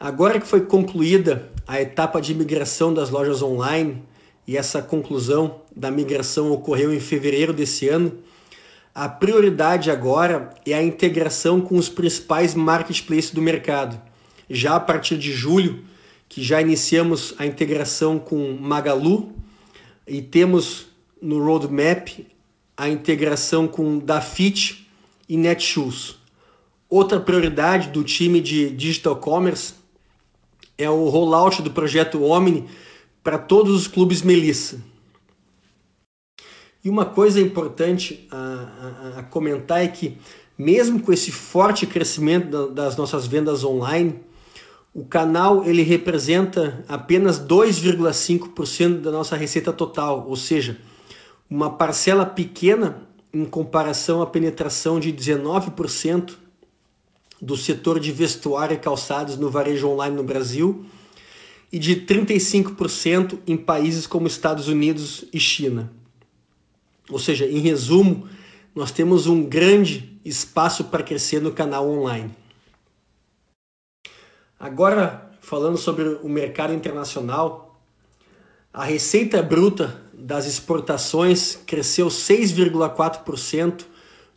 Agora 0.00 0.40
que 0.40 0.46
foi 0.46 0.62
concluída 0.62 1.48
a 1.64 1.80
etapa 1.80 2.20
de 2.20 2.34
migração 2.34 2.92
das 2.92 3.08
lojas 3.08 3.40
online, 3.40 4.02
e 4.46 4.56
essa 4.56 4.80
conclusão 4.80 5.60
da 5.74 5.90
migração 5.90 6.52
ocorreu 6.52 6.94
em 6.94 7.00
fevereiro 7.00 7.52
desse 7.52 7.88
ano, 7.88 8.12
a 8.94 9.08
prioridade 9.08 9.90
agora 9.90 10.54
é 10.64 10.72
a 10.72 10.82
integração 10.82 11.60
com 11.60 11.76
os 11.76 11.88
principais 11.88 12.54
marketplaces 12.54 13.30
do 13.30 13.42
mercado. 13.42 14.00
Já 14.48 14.76
a 14.76 14.80
partir 14.80 15.18
de 15.18 15.32
julho, 15.32 15.84
que 16.28 16.42
já 16.42 16.60
iniciamos 16.62 17.34
a 17.38 17.44
integração 17.44 18.18
com 18.18 18.56
Magalu 18.58 19.34
e 20.06 20.22
temos 20.22 20.86
no 21.20 21.44
roadmap 21.44 22.08
a 22.76 22.88
integração 22.88 23.66
com 23.66 23.98
Dafit 23.98 24.88
e 25.28 25.36
Netshoes. 25.36 26.16
Outra 26.88 27.18
prioridade 27.18 27.88
do 27.88 28.04
time 28.04 28.40
de 28.40 28.70
Digital 28.70 29.16
Commerce 29.16 29.74
é 30.78 30.88
o 30.88 31.08
rollout 31.08 31.60
do 31.62 31.70
projeto 31.70 32.22
Omni 32.22 32.68
para 33.26 33.38
todos 33.38 33.74
os 33.74 33.88
clubes 33.88 34.22
Melissa. 34.22 34.80
E 36.84 36.88
uma 36.88 37.04
coisa 37.04 37.40
importante 37.40 38.24
a, 38.30 39.16
a, 39.16 39.18
a, 39.18 39.22
comentar 39.24 39.82
é 39.82 39.88
que, 39.88 40.16
mesmo 40.56 41.00
com 41.00 41.12
esse 41.12 41.32
forte 41.32 41.88
crescimento 41.88 42.68
das 42.68 42.96
nossas 42.96 43.26
vendas 43.26 43.64
online, 43.64 44.20
o 44.94 45.04
canal 45.04 45.64
ele 45.64 45.82
representa 45.82 46.84
apenas 46.86 47.40
2,5% 47.40 49.00
da 49.00 49.10
nossa 49.10 49.34
receita 49.34 49.72
total, 49.72 50.24
ou 50.28 50.36
seja, 50.36 50.78
uma 51.50 51.70
parcela 51.70 52.24
pequena 52.24 53.08
em 53.34 53.44
comparação 53.44 54.22
à 54.22 54.26
penetração 54.26 55.00
de 55.00 55.12
19% 55.12 56.34
do 57.42 57.56
setor 57.56 57.98
de 57.98 58.12
vestuário 58.12 58.74
e 58.74 58.78
calçados 58.78 59.36
no 59.36 59.50
varejo 59.50 59.88
online 59.88 60.14
no 60.14 60.22
Brasil 60.22 60.86
e 61.76 61.78
de 61.78 61.94
35% 61.94 63.40
em 63.46 63.54
países 63.54 64.06
como 64.06 64.26
Estados 64.26 64.66
Unidos 64.66 65.26
e 65.30 65.38
China. 65.38 65.92
Ou 67.10 67.18
seja, 67.18 67.44
em 67.44 67.58
resumo, 67.58 68.26
nós 68.74 68.90
temos 68.90 69.26
um 69.26 69.44
grande 69.44 70.18
espaço 70.24 70.84
para 70.84 71.02
crescer 71.02 71.38
no 71.42 71.52
canal 71.52 71.86
online. 71.86 72.30
Agora, 74.58 75.30
falando 75.42 75.76
sobre 75.76 76.18
o 76.22 76.30
mercado 76.30 76.72
internacional, 76.72 77.78
a 78.72 78.82
receita 78.82 79.42
bruta 79.42 80.00
das 80.14 80.46
exportações 80.46 81.56
cresceu 81.66 82.06
6,4% 82.06 83.84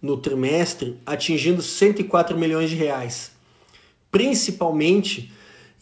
no 0.02 0.18
trimestre, 0.18 1.00
atingindo 1.06 1.62
104 1.62 2.38
milhões 2.38 2.70
de 2.70 2.76
reais, 2.76 3.32
principalmente 4.12 5.32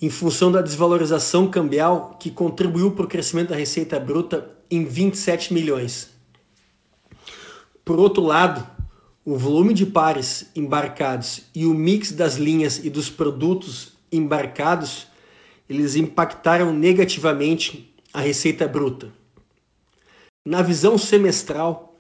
em 0.02 0.10
função 0.10 0.52
da 0.52 0.62
desvalorização 0.62 1.48
cambial 1.48 2.16
que 2.20 2.30
contribuiu 2.30 2.92
para 2.92 3.06
o 3.06 3.08
crescimento 3.08 3.50
da 3.50 3.56
receita 3.56 4.00
bruta 4.00 4.50
em 4.70 4.86
27 4.86 5.54
milhões. 5.54 6.10
Por 7.84 8.00
outro 8.00 8.24
lado, 8.24 8.68
o 9.26 9.36
volume 9.36 9.74
de 9.74 9.86
pares 9.86 10.50
embarcados 10.56 11.42
e 11.54 11.66
o 11.66 11.74
mix 11.74 12.12
das 12.12 12.36
linhas 12.36 12.84
e 12.84 12.90
dos 12.90 13.10
produtos 13.10 13.94
embarcados, 14.12 15.08
eles 15.68 15.96
impactaram 15.96 16.72
negativamente 16.74 17.94
a 18.14 18.22
receita 18.22 18.68
bruta. 18.68 19.12
Na 20.46 20.62
visão 20.62 20.98
semestral, 20.98 22.00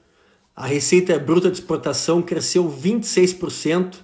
a 0.56 0.66
receita 0.66 1.20
bruta 1.20 1.51
de 1.51 1.60
exportação 1.60 2.22
cresceu 2.22 2.70
26% 2.70 3.96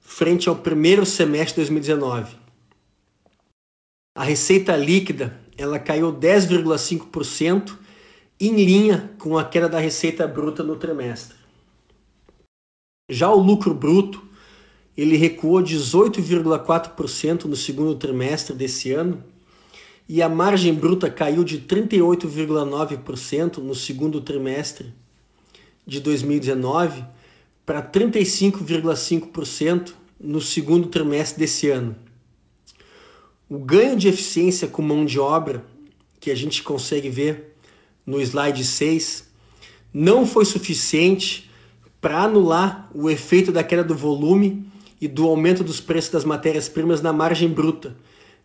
frente 0.00 0.48
ao 0.48 0.56
primeiro 0.56 1.04
semestre 1.04 1.62
de 1.62 1.70
2019. 1.70 2.41
A 4.14 4.24
receita 4.24 4.76
líquida 4.76 5.40
ela 5.56 5.78
caiu 5.78 6.12
10,5% 6.12 7.78
em 8.38 8.54
linha 8.56 9.10
com 9.18 9.38
a 9.38 9.44
queda 9.44 9.70
da 9.70 9.78
receita 9.78 10.26
bruta 10.26 10.62
no 10.62 10.76
trimestre. 10.76 11.34
Já 13.08 13.30
o 13.30 13.40
lucro 13.40 13.72
bruto 13.72 14.22
ele 14.94 15.16
recuou 15.16 15.62
18,4% 15.62 17.44
no 17.44 17.56
segundo 17.56 17.94
trimestre 17.94 18.54
desse 18.54 18.92
ano 18.92 19.24
e 20.06 20.20
a 20.20 20.28
margem 20.28 20.74
bruta 20.74 21.10
caiu 21.10 21.42
de 21.42 21.62
38,9% 21.62 23.56
no 23.58 23.74
segundo 23.74 24.20
trimestre 24.20 24.92
de 25.86 26.00
2019 26.00 27.02
para 27.64 27.82
35,5% 27.82 29.94
no 30.20 30.42
segundo 30.42 30.88
trimestre 30.88 31.40
desse 31.40 31.70
ano. 31.70 31.96
O 33.54 33.58
ganho 33.58 33.98
de 33.98 34.08
eficiência 34.08 34.66
com 34.66 34.80
mão 34.80 35.04
de 35.04 35.20
obra, 35.20 35.62
que 36.18 36.30
a 36.30 36.34
gente 36.34 36.62
consegue 36.62 37.10
ver 37.10 37.54
no 38.06 38.18
slide 38.18 38.64
6, 38.64 39.28
não 39.92 40.24
foi 40.24 40.46
suficiente 40.46 41.50
para 42.00 42.22
anular 42.22 42.88
o 42.94 43.10
efeito 43.10 43.52
da 43.52 43.62
queda 43.62 43.84
do 43.84 43.94
volume 43.94 44.66
e 44.98 45.06
do 45.06 45.28
aumento 45.28 45.62
dos 45.62 45.82
preços 45.82 46.10
das 46.10 46.24
matérias-primas 46.24 47.02
na 47.02 47.12
margem 47.12 47.46
bruta, 47.46 47.94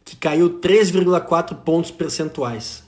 que 0.04 0.18
caiu 0.18 0.60
3,4 0.60 1.56
pontos 1.56 1.90
percentuais. 1.90 2.84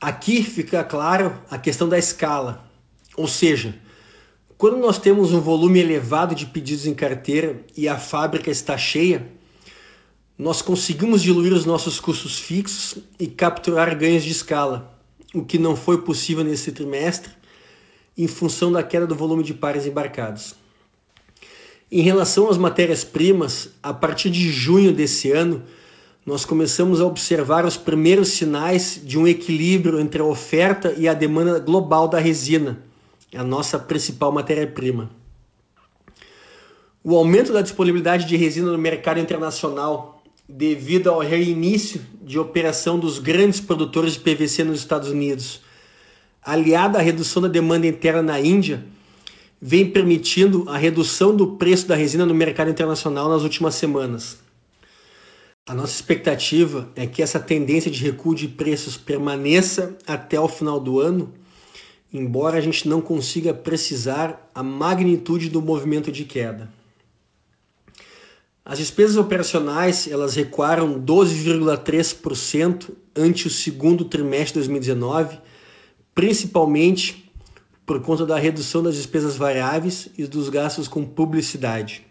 Aqui 0.00 0.44
fica 0.44 0.84
claro 0.84 1.36
a 1.50 1.58
questão 1.58 1.88
da 1.88 1.98
escala. 1.98 2.70
Ou 3.16 3.26
seja, 3.26 3.74
quando 4.56 4.76
nós 4.76 5.00
temos 5.00 5.32
um 5.32 5.40
volume 5.40 5.80
elevado 5.80 6.36
de 6.36 6.46
pedidos 6.46 6.86
em 6.86 6.94
carteira 6.94 7.64
e 7.76 7.88
a 7.88 7.98
fábrica 7.98 8.48
está 8.48 8.78
cheia, 8.78 9.33
nós 10.38 10.60
conseguimos 10.60 11.22
diluir 11.22 11.52
os 11.52 11.64
nossos 11.64 12.00
custos 12.00 12.38
fixos 12.38 12.98
e 13.18 13.26
capturar 13.26 13.96
ganhos 13.96 14.24
de 14.24 14.32
escala, 14.32 14.98
o 15.32 15.44
que 15.44 15.58
não 15.58 15.76
foi 15.76 16.02
possível 16.02 16.42
nesse 16.42 16.72
trimestre 16.72 17.32
em 18.16 18.26
função 18.26 18.70
da 18.70 18.82
queda 18.82 19.06
do 19.06 19.14
volume 19.14 19.42
de 19.42 19.54
pares 19.54 19.86
embarcados. 19.86 20.54
Em 21.90 22.02
relação 22.02 22.48
às 22.48 22.58
matérias-primas, 22.58 23.70
a 23.82 23.92
partir 23.92 24.30
de 24.30 24.50
junho 24.50 24.92
desse 24.92 25.30
ano, 25.30 25.62
nós 26.24 26.44
começamos 26.44 27.00
a 27.00 27.06
observar 27.06 27.64
os 27.64 27.76
primeiros 27.76 28.28
sinais 28.28 29.00
de 29.04 29.18
um 29.18 29.28
equilíbrio 29.28 30.00
entre 30.00 30.22
a 30.22 30.24
oferta 30.24 30.94
e 30.96 31.06
a 31.06 31.14
demanda 31.14 31.58
global 31.58 32.08
da 32.08 32.18
resina, 32.18 32.82
a 33.34 33.44
nossa 33.44 33.78
principal 33.78 34.32
matéria-prima. 34.32 35.10
O 37.02 37.14
aumento 37.14 37.52
da 37.52 37.60
disponibilidade 37.60 38.24
de 38.24 38.36
resina 38.36 38.72
no 38.72 38.78
mercado 38.78 39.20
internacional, 39.20 40.13
devido 40.48 41.08
ao 41.08 41.20
reinício 41.20 42.00
de 42.22 42.38
operação 42.38 42.98
dos 42.98 43.18
grandes 43.18 43.60
produtores 43.60 44.14
de 44.14 44.20
PVC 44.20 44.64
nos 44.64 44.78
Estados 44.78 45.08
Unidos, 45.08 45.60
aliado 46.42 46.98
à 46.98 47.00
redução 47.00 47.40
da 47.42 47.48
demanda 47.48 47.86
interna 47.86 48.22
na 48.22 48.40
Índia, 48.40 48.84
vem 49.60 49.90
permitindo 49.90 50.68
a 50.68 50.76
redução 50.76 51.34
do 51.34 51.56
preço 51.56 51.88
da 51.88 51.94
resina 51.94 52.26
no 52.26 52.34
mercado 52.34 52.70
internacional 52.70 53.30
nas 53.30 53.42
últimas 53.42 53.74
semanas. 53.74 54.38
A 55.66 55.74
nossa 55.74 55.94
expectativa 55.94 56.90
é 56.94 57.06
que 57.06 57.22
essa 57.22 57.40
tendência 57.40 57.90
de 57.90 58.04
recuo 58.04 58.34
de 58.34 58.46
preços 58.46 58.98
permaneça 58.98 59.96
até 60.06 60.38
o 60.38 60.46
final 60.46 60.78
do 60.78 61.00
ano, 61.00 61.32
embora 62.12 62.58
a 62.58 62.60
gente 62.60 62.86
não 62.86 63.00
consiga 63.00 63.54
precisar 63.54 64.50
a 64.54 64.62
magnitude 64.62 65.48
do 65.48 65.62
movimento 65.62 66.12
de 66.12 66.26
queda. 66.26 66.70
As 68.64 68.78
despesas 68.78 69.18
operacionais 69.18 70.08
elas 70.08 70.34
recuaram 70.34 70.98
12,3% 70.98 72.90
ante 73.14 73.46
o 73.46 73.50
segundo 73.50 74.06
trimestre 74.06 74.62
de 74.62 74.68
2019, 74.68 75.38
principalmente 76.14 77.30
por 77.84 78.00
conta 78.00 78.24
da 78.24 78.38
redução 78.38 78.82
das 78.82 78.94
despesas 78.94 79.36
variáveis 79.36 80.08
e 80.16 80.26
dos 80.26 80.48
gastos 80.48 80.88
com 80.88 81.04
publicidade. 81.04 82.06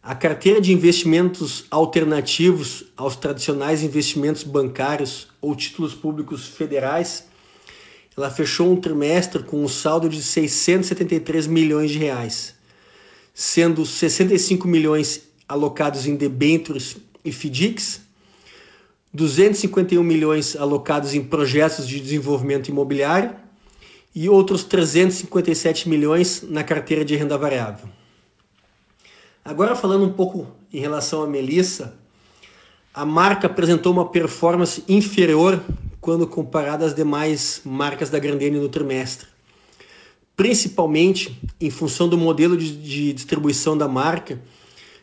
A 0.00 0.14
carteira 0.14 0.60
de 0.60 0.72
investimentos 0.72 1.64
alternativos 1.70 2.84
aos 2.96 3.16
tradicionais 3.16 3.82
investimentos 3.82 4.44
bancários 4.44 5.26
ou 5.40 5.56
títulos 5.56 5.92
públicos 5.92 6.46
federais, 6.46 7.26
ela 8.16 8.30
fechou 8.30 8.70
um 8.70 8.76
trimestre 8.76 9.42
com 9.42 9.64
um 9.64 9.68
saldo 9.68 10.08
de 10.08 10.22
673 10.22 11.48
milhões 11.48 11.90
de 11.90 11.98
reais, 11.98 12.54
sendo 13.34 13.84
65 13.84 14.68
milhões 14.68 15.28
alocados 15.48 16.06
em 16.06 16.14
debêntures 16.14 16.96
e 17.24 17.32
FDICs, 17.32 18.00
251 19.12 20.02
milhões 20.02 20.56
alocados 20.56 21.14
em 21.14 21.22
projetos 21.22 21.86
de 21.86 22.00
desenvolvimento 22.00 22.68
imobiliário 22.68 23.34
e 24.14 24.28
outros 24.28 24.62
357 24.62 25.88
milhões 25.88 26.42
na 26.42 26.62
carteira 26.62 27.04
de 27.04 27.16
renda 27.16 27.36
variável. 27.36 27.88
Agora 29.44 29.74
falando 29.74 30.04
um 30.04 30.12
pouco 30.12 30.46
em 30.72 30.78
relação 30.78 31.22
à 31.22 31.26
Melissa, 31.26 31.94
a 32.94 33.04
marca 33.04 33.48
apresentou 33.48 33.92
uma 33.92 34.08
performance 34.08 34.84
inferior 34.88 35.62
quando 36.00 36.26
comparada 36.26 36.86
às 36.86 36.94
demais 36.94 37.60
marcas 37.64 38.10
da 38.10 38.18
Grandene 38.18 38.58
no 38.58 38.68
trimestre, 38.68 39.26
principalmente 40.36 41.40
em 41.60 41.70
função 41.70 42.08
do 42.08 42.18
modelo 42.18 42.56
de, 42.56 42.76
de 42.76 43.12
distribuição 43.12 43.76
da 43.76 43.88
marca, 43.88 44.40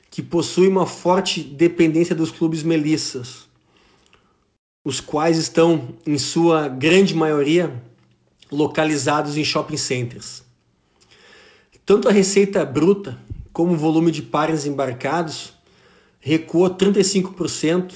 que 0.09 0.21
possui 0.21 0.67
uma 0.67 0.85
forte 0.85 1.41
dependência 1.41 2.13
dos 2.13 2.31
clubes 2.31 2.63
melissas, 2.63 3.47
os 4.83 4.99
quais 4.99 5.37
estão, 5.37 5.95
em 6.05 6.17
sua 6.17 6.67
grande 6.67 7.15
maioria, 7.15 7.81
localizados 8.51 9.37
em 9.37 9.43
shopping 9.43 9.77
centers. 9.77 10.43
Tanto 11.85 12.09
a 12.09 12.11
receita 12.11 12.65
bruta 12.65 13.17
como 13.53 13.73
o 13.73 13.77
volume 13.77 14.11
de 14.11 14.21
pares 14.21 14.65
embarcados 14.65 15.53
recuou 16.19 16.69
35% 16.69 17.93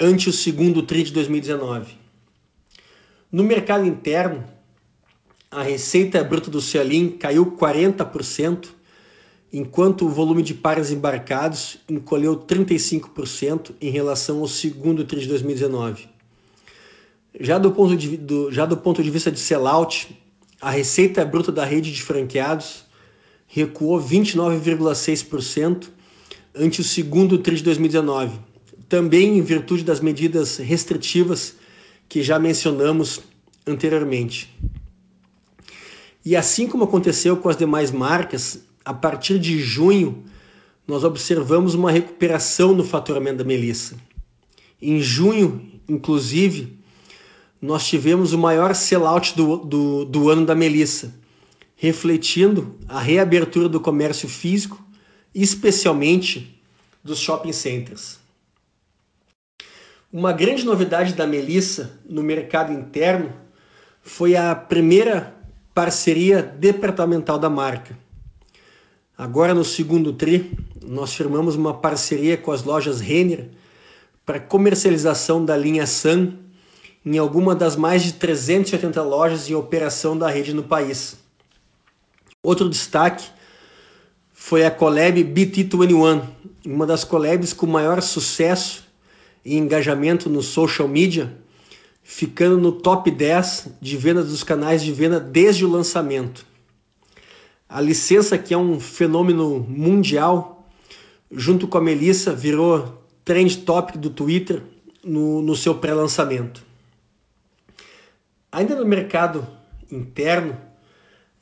ante 0.00 0.28
o 0.28 0.32
segundo 0.32 0.82
TRI 0.82 1.04
de 1.04 1.12
2019. 1.12 1.94
No 3.30 3.44
mercado 3.44 3.86
interno, 3.86 4.44
a 5.52 5.62
receita 5.62 6.24
bruta 6.24 6.50
do 6.50 6.62
Cialim 6.62 7.10
caiu 7.10 7.44
40%, 7.44 8.68
enquanto 9.52 10.06
o 10.06 10.08
volume 10.08 10.42
de 10.42 10.54
pares 10.54 10.90
embarcados 10.90 11.76
encolheu 11.86 12.36
35% 12.36 13.72
em 13.78 13.90
relação 13.90 14.40
ao 14.40 14.48
segundo 14.48 15.04
TRI 15.04 15.20
de 15.20 15.28
2019. 15.28 16.08
Já 17.38 17.58
do 17.58 17.70
ponto 17.70 17.94
de, 17.94 18.16
do, 18.16 18.50
já 18.50 18.64
do 18.64 18.78
ponto 18.78 19.02
de 19.02 19.10
vista 19.10 19.30
de 19.30 19.38
sellout, 19.38 20.18
a 20.58 20.70
receita 20.70 21.22
bruta 21.22 21.52
da 21.52 21.66
rede 21.66 21.92
de 21.92 22.02
franqueados 22.02 22.86
recuou 23.46 24.00
29,6% 24.00 25.88
ante 26.54 26.80
o 26.80 26.84
segundo 26.84 27.36
TRI 27.36 27.56
de 27.56 27.64
2019, 27.64 28.38
também 28.88 29.36
em 29.36 29.42
virtude 29.42 29.84
das 29.84 30.00
medidas 30.00 30.56
restritivas 30.56 31.56
que 32.08 32.22
já 32.22 32.38
mencionamos 32.38 33.20
anteriormente. 33.66 34.50
E 36.24 36.36
assim 36.36 36.68
como 36.68 36.84
aconteceu 36.84 37.36
com 37.36 37.48
as 37.48 37.56
demais 37.56 37.90
marcas, 37.90 38.64
a 38.84 38.94
partir 38.94 39.38
de 39.38 39.58
junho 39.60 40.24
nós 40.86 41.04
observamos 41.04 41.74
uma 41.74 41.90
recuperação 41.90 42.74
no 42.74 42.84
faturamento 42.84 43.38
da 43.38 43.44
Melissa. 43.44 43.96
Em 44.80 45.00
junho, 45.00 45.80
inclusive, 45.88 46.76
nós 47.60 47.86
tivemos 47.86 48.32
o 48.32 48.38
maior 48.38 48.74
sellout 48.74 49.36
do, 49.36 49.58
do, 49.58 50.04
do 50.04 50.28
ano 50.28 50.44
da 50.44 50.54
Melissa, 50.54 51.14
refletindo 51.76 52.76
a 52.88 53.00
reabertura 53.00 53.68
do 53.68 53.80
comércio 53.80 54.28
físico, 54.28 54.84
especialmente 55.34 56.60
dos 57.02 57.18
shopping 57.20 57.52
centers. 57.52 58.18
Uma 60.12 60.32
grande 60.32 60.64
novidade 60.64 61.14
da 61.14 61.26
Melissa 61.26 61.98
no 62.04 62.22
mercado 62.22 62.72
interno 62.72 63.32
foi 64.02 64.36
a 64.36 64.54
primeira 64.54 65.41
parceria 65.74 66.42
departamental 66.42 67.38
da 67.38 67.48
marca. 67.48 67.96
Agora 69.16 69.54
no 69.54 69.64
segundo 69.64 70.12
tri, 70.12 70.56
nós 70.82 71.14
firmamos 71.14 71.54
uma 71.54 71.74
parceria 71.74 72.36
com 72.36 72.50
as 72.50 72.62
lojas 72.62 73.00
Renner 73.00 73.48
para 74.24 74.40
comercialização 74.40 75.44
da 75.44 75.56
linha 75.56 75.86
Sun 75.86 76.32
em 77.04 77.18
alguma 77.18 77.54
das 77.54 77.74
mais 77.74 78.02
de 78.02 78.12
380 78.14 79.02
lojas 79.02 79.48
em 79.48 79.54
operação 79.54 80.16
da 80.16 80.28
rede 80.28 80.54
no 80.54 80.62
país. 80.62 81.16
Outro 82.42 82.68
destaque 82.68 83.24
foi 84.32 84.64
a 84.64 84.70
collab 84.70 85.22
BT21, 85.24 86.22
uma 86.66 86.86
das 86.86 87.04
collabs 87.04 87.52
com 87.52 87.66
maior 87.66 88.00
sucesso 88.02 88.84
e 89.44 89.56
engajamento 89.56 90.28
no 90.28 90.42
social 90.42 90.88
media, 90.88 91.36
ficando 92.02 92.58
no 92.58 92.72
top 92.72 93.10
10 93.10 93.68
de 93.80 93.96
vendas 93.96 94.28
dos 94.28 94.42
canais 94.42 94.82
de 94.82 94.92
venda 94.92 95.20
desde 95.20 95.64
o 95.64 95.70
lançamento. 95.70 96.44
A 97.68 97.80
licença, 97.80 98.36
que 98.36 98.52
é 98.52 98.58
um 98.58 98.78
fenômeno 98.78 99.60
mundial, 99.60 100.68
junto 101.30 101.66
com 101.66 101.78
a 101.78 101.80
Melissa, 101.80 102.34
virou 102.34 103.02
trend 103.24 103.58
topic 103.58 103.96
do 103.96 104.10
Twitter 104.10 104.62
no, 105.02 105.40
no 105.40 105.56
seu 105.56 105.74
pré-lançamento. 105.76 106.62
Ainda 108.50 108.76
no 108.76 108.84
mercado 108.84 109.46
interno, 109.90 110.56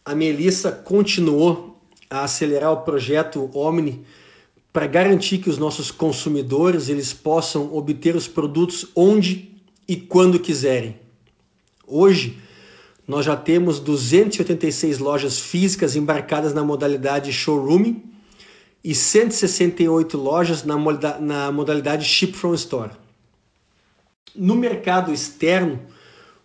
a 0.04 0.14
Melissa 0.14 0.70
continuou 0.70 1.80
a 2.08 2.22
acelerar 2.22 2.72
o 2.72 2.82
projeto 2.82 3.50
Omni 3.52 4.04
para 4.72 4.86
garantir 4.86 5.38
que 5.38 5.50
os 5.50 5.58
nossos 5.58 5.90
consumidores 5.90 6.88
eles 6.88 7.12
possam 7.12 7.74
obter 7.74 8.14
os 8.14 8.28
produtos 8.28 8.86
onde 8.94 9.49
e 9.86 9.96
quando 9.96 10.38
quiserem. 10.38 10.98
Hoje, 11.86 12.38
nós 13.06 13.26
já 13.26 13.36
temos 13.36 13.80
286 13.80 14.98
lojas 14.98 15.40
físicas 15.40 15.96
embarcadas 15.96 16.54
na 16.54 16.62
modalidade 16.62 17.32
showroom 17.32 17.96
e 18.84 18.94
168 18.94 20.16
lojas 20.16 20.64
na 20.64 21.50
modalidade 21.50 22.04
ship 22.04 22.32
from 22.32 22.54
store. 22.54 22.92
No 24.34 24.54
mercado 24.54 25.12
externo, 25.12 25.80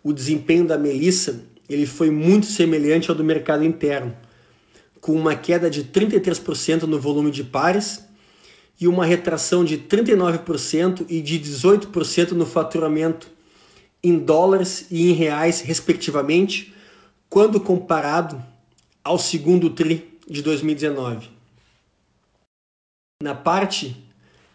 o 0.02 0.12
desempenho 0.12 0.66
da 0.66 0.76
Melissa 0.76 1.44
ele 1.68 1.86
foi 1.86 2.10
muito 2.10 2.46
semelhante 2.46 3.10
ao 3.10 3.16
do 3.16 3.24
mercado 3.24 3.64
interno, 3.64 4.16
com 5.00 5.12
uma 5.12 5.34
queda 5.34 5.70
de 5.70 5.84
33% 5.84 6.82
no 6.82 6.98
volume 6.98 7.30
de 7.30 7.44
pares 7.44 8.04
e 8.80 8.86
uma 8.86 9.06
retração 9.06 9.64
de 9.64 9.78
39% 9.78 11.06
e 11.08 11.20
de 11.20 11.40
18% 11.40 12.32
no 12.32 12.44
faturamento 12.44 13.28
em 14.02 14.18
dólares 14.18 14.86
e 14.90 15.10
em 15.10 15.12
reais, 15.14 15.60
respectivamente, 15.60 16.74
quando 17.28 17.60
comparado 17.60 18.42
ao 19.02 19.18
segundo 19.18 19.70
TRI 19.70 20.18
de 20.28 20.42
2019. 20.42 21.30
Na 23.22 23.34
parte 23.34 23.96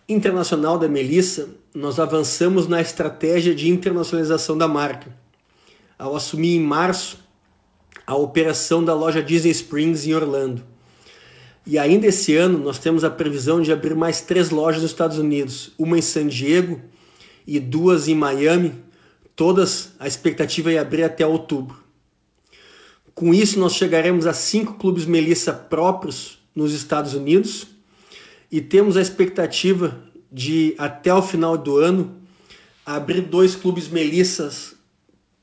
internacional 0.08 0.78
da 0.78 0.88
Melissa, 0.88 1.50
nós 1.74 2.00
avançamos 2.00 2.68
na 2.68 2.82
estratégia 2.82 3.56
de 3.56 3.70
internacionalização 3.70 4.58
da 4.58 4.68
marca, 4.68 5.16
ao 5.98 6.16
assumir 6.16 6.56
em 6.56 6.62
março 6.62 7.20
a 8.06 8.16
operação 8.16 8.84
da 8.84 8.94
loja 8.94 9.24
Disney 9.24 9.52
Springs 9.52 10.06
em 10.06 10.14
Orlando. 10.14 10.64
E 11.66 11.78
ainda 11.78 12.08
esse 12.08 12.36
ano 12.36 12.58
nós 12.58 12.80
temos 12.80 13.04
a 13.04 13.10
previsão 13.10 13.62
de 13.62 13.72
abrir 13.72 13.96
mais 13.96 14.22
três 14.22 14.50
lojas 14.50 14.82
nos 14.82 14.92
Estados 14.92 15.18
Unidos, 15.18 15.72
uma 15.78 15.98
em 15.98 16.02
San 16.02 16.28
Diego 16.28 16.82
e 17.46 17.60
duas 17.60 18.08
em 18.08 18.16
Miami, 18.16 18.74
todas 19.36 19.94
a 20.00 20.08
expectativa 20.08 20.72
é 20.72 20.78
abrir 20.78 21.04
até 21.04 21.26
outubro. 21.26 21.78
Com 23.14 23.34
isso 23.34 23.60
nós 23.60 23.74
chegaremos 23.74 24.26
a 24.26 24.34
cinco 24.34 24.76
clubes 24.76 25.06
Melissa 25.06 25.54
próprios 25.54 26.40
nos 26.56 26.74
Estados 26.74 27.14
Unidos 27.14 27.68
e 28.52 28.60
temos 28.60 28.98
a 28.98 29.02
expectativa 29.02 30.02
de 30.32 30.74
até 30.78 31.14
o 31.14 31.22
final 31.22 31.58
do 31.58 31.78
ano 31.78 32.16
abrir 32.86 33.22
dois 33.22 33.56
clubes 33.56 33.88
Melissas 33.88 34.74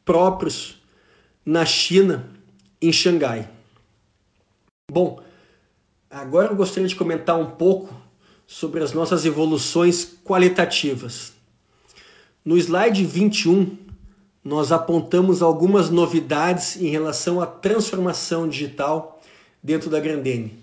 próprios 0.04 0.83
na 1.44 1.64
China, 1.64 2.28
em 2.81 2.92
Xangai. 2.92 3.48
Bom, 4.90 5.22
Agora 6.11 6.53
eu 6.53 6.57
gostaria 6.57 6.88
de 6.88 6.97
comentar 6.97 7.38
um 7.38 7.51
pouco 7.51 7.94
sobre 8.47 8.83
as 8.83 8.92
nossas 8.92 9.27
evoluções 9.27 10.16
qualitativas. 10.25 11.35
No 12.42 12.57
slide 12.57 13.05
21, 13.05 13.77
nós 14.42 14.73
apontamos 14.73 15.42
algumas 15.42 15.90
novidades 15.90 16.77
em 16.77 16.88
relação 16.88 17.42
à 17.42 17.47
transformação 17.47 18.49
digital 18.49 19.21
dentro 19.62 19.90
da 19.90 20.01
Grandene. 20.01 20.59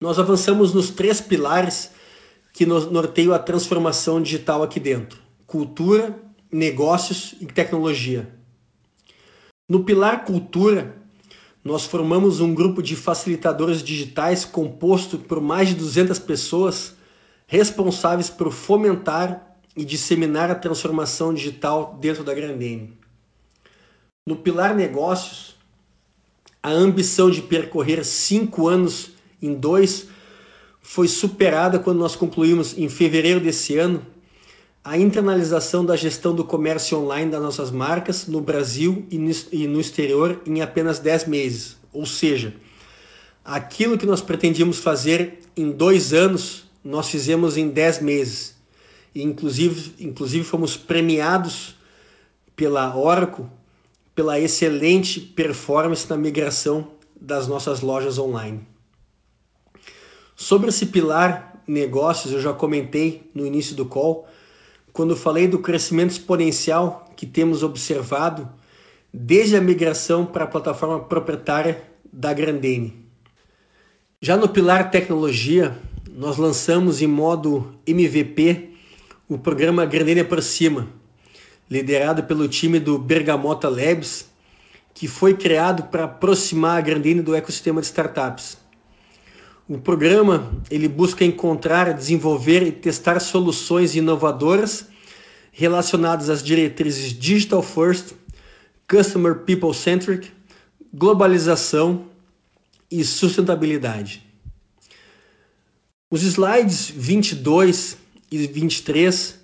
Nós 0.00 0.18
avançamos 0.18 0.72
nos 0.72 0.88
três 0.88 1.20
pilares 1.20 1.90
que 2.54 2.64
norteiam 2.64 3.34
a 3.34 3.38
transformação 3.38 4.22
digital 4.22 4.62
aqui 4.62 4.80
dentro: 4.80 5.20
cultura, 5.46 6.18
negócios 6.50 7.34
e 7.40 7.46
tecnologia. 7.46 8.32
No 9.68 9.84
pilar 9.84 10.24
cultura, 10.24 10.96
nós 11.68 11.84
formamos 11.84 12.40
um 12.40 12.54
grupo 12.54 12.82
de 12.82 12.96
facilitadores 12.96 13.82
digitais 13.82 14.42
composto 14.42 15.18
por 15.18 15.38
mais 15.38 15.68
de 15.68 15.74
200 15.74 16.18
pessoas 16.18 16.96
responsáveis 17.46 18.30
por 18.30 18.50
fomentar 18.50 19.54
e 19.76 19.84
disseminar 19.84 20.50
a 20.50 20.54
transformação 20.54 21.34
digital 21.34 21.98
dentro 22.00 22.24
da 22.24 22.32
Grandene. 22.32 22.96
No 24.26 24.36
pilar 24.36 24.74
negócios, 24.74 25.56
a 26.62 26.70
ambição 26.70 27.30
de 27.30 27.42
percorrer 27.42 28.02
cinco 28.02 28.66
anos 28.66 29.10
em 29.42 29.52
dois 29.52 30.08
foi 30.80 31.06
superada 31.06 31.78
quando 31.78 31.98
nós 31.98 32.16
concluímos 32.16 32.78
em 32.78 32.88
fevereiro 32.88 33.40
desse 33.40 33.76
ano 33.76 34.06
a 34.88 34.96
internalização 34.96 35.84
da 35.84 35.94
gestão 35.94 36.34
do 36.34 36.42
comércio 36.42 36.98
online 36.98 37.30
das 37.30 37.42
nossas 37.42 37.70
marcas 37.70 38.26
no 38.26 38.40
Brasil 38.40 39.04
e 39.10 39.66
no 39.68 39.78
exterior 39.78 40.40
em 40.46 40.62
apenas 40.62 40.98
10 40.98 41.26
meses. 41.26 41.76
Ou 41.92 42.06
seja, 42.06 42.54
aquilo 43.44 43.98
que 43.98 44.06
nós 44.06 44.22
pretendíamos 44.22 44.78
fazer 44.78 45.40
em 45.54 45.70
dois 45.70 46.14
anos, 46.14 46.64
nós 46.82 47.10
fizemos 47.10 47.58
em 47.58 47.68
10 47.68 48.00
meses. 48.00 48.56
E 49.14 49.22
inclusive, 49.22 49.92
inclusive 50.00 50.42
fomos 50.42 50.74
premiados 50.74 51.76
pela 52.56 52.96
Oracle 52.96 53.44
pela 54.14 54.40
excelente 54.40 55.20
performance 55.20 56.08
na 56.08 56.16
migração 56.16 56.92
das 57.20 57.46
nossas 57.46 57.82
lojas 57.82 58.18
online. 58.18 58.66
Sobre 60.34 60.70
esse 60.70 60.86
pilar 60.86 61.62
negócios, 61.66 62.32
eu 62.32 62.40
já 62.40 62.54
comentei 62.54 63.30
no 63.34 63.46
início 63.46 63.76
do 63.76 63.84
call, 63.84 64.26
quando 64.92 65.16
falei 65.16 65.46
do 65.46 65.58
crescimento 65.58 66.10
exponencial 66.10 67.08
que 67.16 67.26
temos 67.26 67.62
observado 67.62 68.48
desde 69.12 69.56
a 69.56 69.60
migração 69.60 70.26
para 70.26 70.44
a 70.44 70.48
plataforma 70.48 71.00
proprietária 71.00 71.82
da 72.12 72.32
Grandene. 72.32 73.06
Já 74.20 74.36
no 74.36 74.48
pilar 74.48 74.90
tecnologia, 74.90 75.78
nós 76.10 76.36
lançamos 76.36 77.00
em 77.00 77.06
modo 77.06 77.72
MVP 77.86 78.70
o 79.28 79.38
programa 79.38 79.86
Grandene 79.86 80.20
Aproxima, 80.20 80.88
liderado 81.70 82.24
pelo 82.24 82.48
time 82.48 82.80
do 82.80 82.98
Bergamota 82.98 83.68
Labs, 83.68 84.26
que 84.92 85.06
foi 85.06 85.34
criado 85.34 85.84
para 85.84 86.04
aproximar 86.04 86.78
a 86.78 86.80
Grandene 86.80 87.22
do 87.22 87.34
ecossistema 87.34 87.80
de 87.80 87.86
startups. 87.86 88.57
O 89.68 89.76
programa 89.76 90.50
ele 90.70 90.88
busca 90.88 91.22
encontrar, 91.22 91.92
desenvolver 91.92 92.62
e 92.62 92.72
testar 92.72 93.20
soluções 93.20 93.94
inovadoras 93.94 94.86
relacionadas 95.52 96.30
às 96.30 96.42
diretrizes 96.42 97.12
Digital 97.12 97.60
First, 97.60 98.14
Customer 98.90 99.40
People 99.40 99.74
Centric, 99.74 100.30
globalização 100.94 102.06
e 102.90 103.04
sustentabilidade. 103.04 104.24
Os 106.10 106.22
slides 106.22 106.88
22 106.88 107.98
e 108.32 108.46
23 108.46 109.38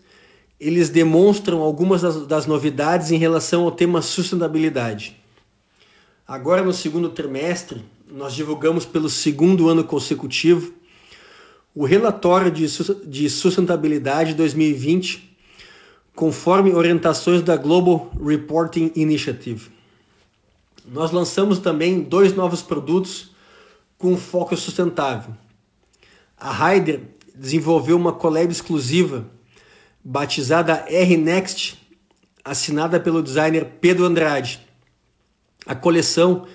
eles 0.58 0.88
demonstram 0.88 1.60
algumas 1.60 2.00
das, 2.00 2.26
das 2.26 2.46
novidades 2.46 3.10
em 3.10 3.18
relação 3.18 3.64
ao 3.64 3.72
tema 3.72 4.00
sustentabilidade. 4.00 5.20
Agora 6.26 6.62
no 6.62 6.72
segundo 6.72 7.10
trimestre, 7.10 7.84
nós 8.10 8.34
divulgamos 8.34 8.84
pelo 8.84 9.08
segundo 9.08 9.68
ano 9.68 9.84
consecutivo 9.84 10.72
o 11.74 11.84
relatório 11.84 12.52
de 12.52 13.28
sustentabilidade 13.28 14.34
2020, 14.34 15.36
conforme 16.14 16.72
orientações 16.72 17.42
da 17.42 17.56
Global 17.56 18.12
Reporting 18.24 18.92
Initiative. 18.94 19.70
Nós 20.86 21.10
lançamos 21.10 21.58
também 21.58 22.00
dois 22.00 22.32
novos 22.32 22.62
produtos 22.62 23.32
com 23.98 24.16
foco 24.16 24.56
sustentável. 24.56 25.34
A 26.36 26.52
Ryder 26.52 27.00
desenvolveu 27.34 27.96
uma 27.96 28.12
collab 28.12 28.52
exclusiva 28.52 29.26
batizada 30.04 30.84
R-Next, 30.88 31.76
assinada 32.44 33.00
pelo 33.00 33.22
designer 33.22 33.64
Pedro 33.80 34.04
Andrade. 34.04 34.60
A 35.66 35.74
coleção 35.74 36.46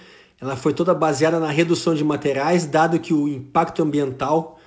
ela 0.41 0.56
foi 0.56 0.73
toda 0.73 0.93
baseada 0.93 1.39
na 1.39 1.49
redução 1.49 1.93
de 1.93 2.04
materiais, 2.04 2.65
dado 2.65 2.99
que 2.99 3.13
o 3.13 3.28
impacto 3.28 3.84
ambiental 3.84 4.60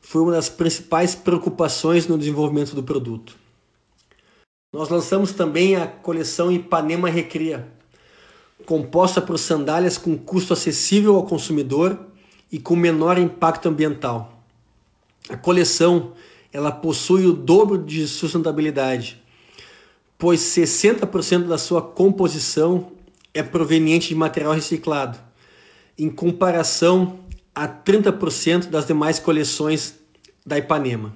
foi 0.00 0.22
uma 0.22 0.32
das 0.32 0.48
principais 0.48 1.14
preocupações 1.14 2.06
no 2.06 2.18
desenvolvimento 2.18 2.74
do 2.74 2.82
produto. 2.82 3.36
Nós 4.72 4.88
lançamos 4.88 5.32
também 5.32 5.76
a 5.76 5.86
coleção 5.86 6.50
Ipanema 6.50 7.08
Recria, 7.08 7.68
composta 8.66 9.20
por 9.20 9.38
sandálias 9.38 9.98
com 9.98 10.16
custo 10.16 10.52
acessível 10.52 11.16
ao 11.16 11.26
consumidor 11.26 11.98
e 12.50 12.58
com 12.58 12.74
menor 12.74 13.18
impacto 13.18 13.68
ambiental. 13.68 14.42
A 15.28 15.36
coleção 15.36 16.12
ela 16.52 16.72
possui 16.72 17.26
o 17.26 17.32
dobro 17.32 17.78
de 17.78 18.06
sustentabilidade, 18.08 19.22
pois 20.18 20.40
60% 20.40 21.46
da 21.46 21.58
sua 21.58 21.82
composição 21.82 22.92
é 23.32 23.42
proveniente 23.42 24.08
de 24.08 24.14
material 24.14 24.52
reciclado, 24.52 25.18
em 25.98 26.10
comparação 26.10 27.20
a 27.54 27.68
30% 27.68 28.66
das 28.66 28.86
demais 28.86 29.18
coleções 29.18 29.94
da 30.44 30.58
Ipanema. 30.58 31.14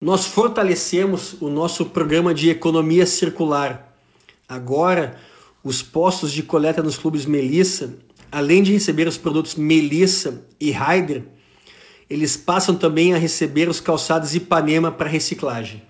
Nós 0.00 0.26
fortalecemos 0.26 1.34
o 1.40 1.48
nosso 1.48 1.86
programa 1.86 2.32
de 2.32 2.48
economia 2.48 3.04
circular. 3.04 3.96
Agora, 4.48 5.18
os 5.64 5.82
postos 5.82 6.32
de 6.32 6.42
coleta 6.42 6.82
nos 6.82 6.96
clubes 6.96 7.26
Melissa, 7.26 7.98
além 8.30 8.62
de 8.62 8.72
receber 8.72 9.08
os 9.08 9.18
produtos 9.18 9.56
Melissa 9.56 10.46
e 10.60 10.70
Ryder, 10.70 11.24
eles 12.08 12.36
passam 12.36 12.76
também 12.76 13.12
a 13.12 13.18
receber 13.18 13.68
os 13.68 13.80
calçados 13.80 14.34
Ipanema 14.34 14.90
para 14.90 15.08
reciclagem. 15.08 15.82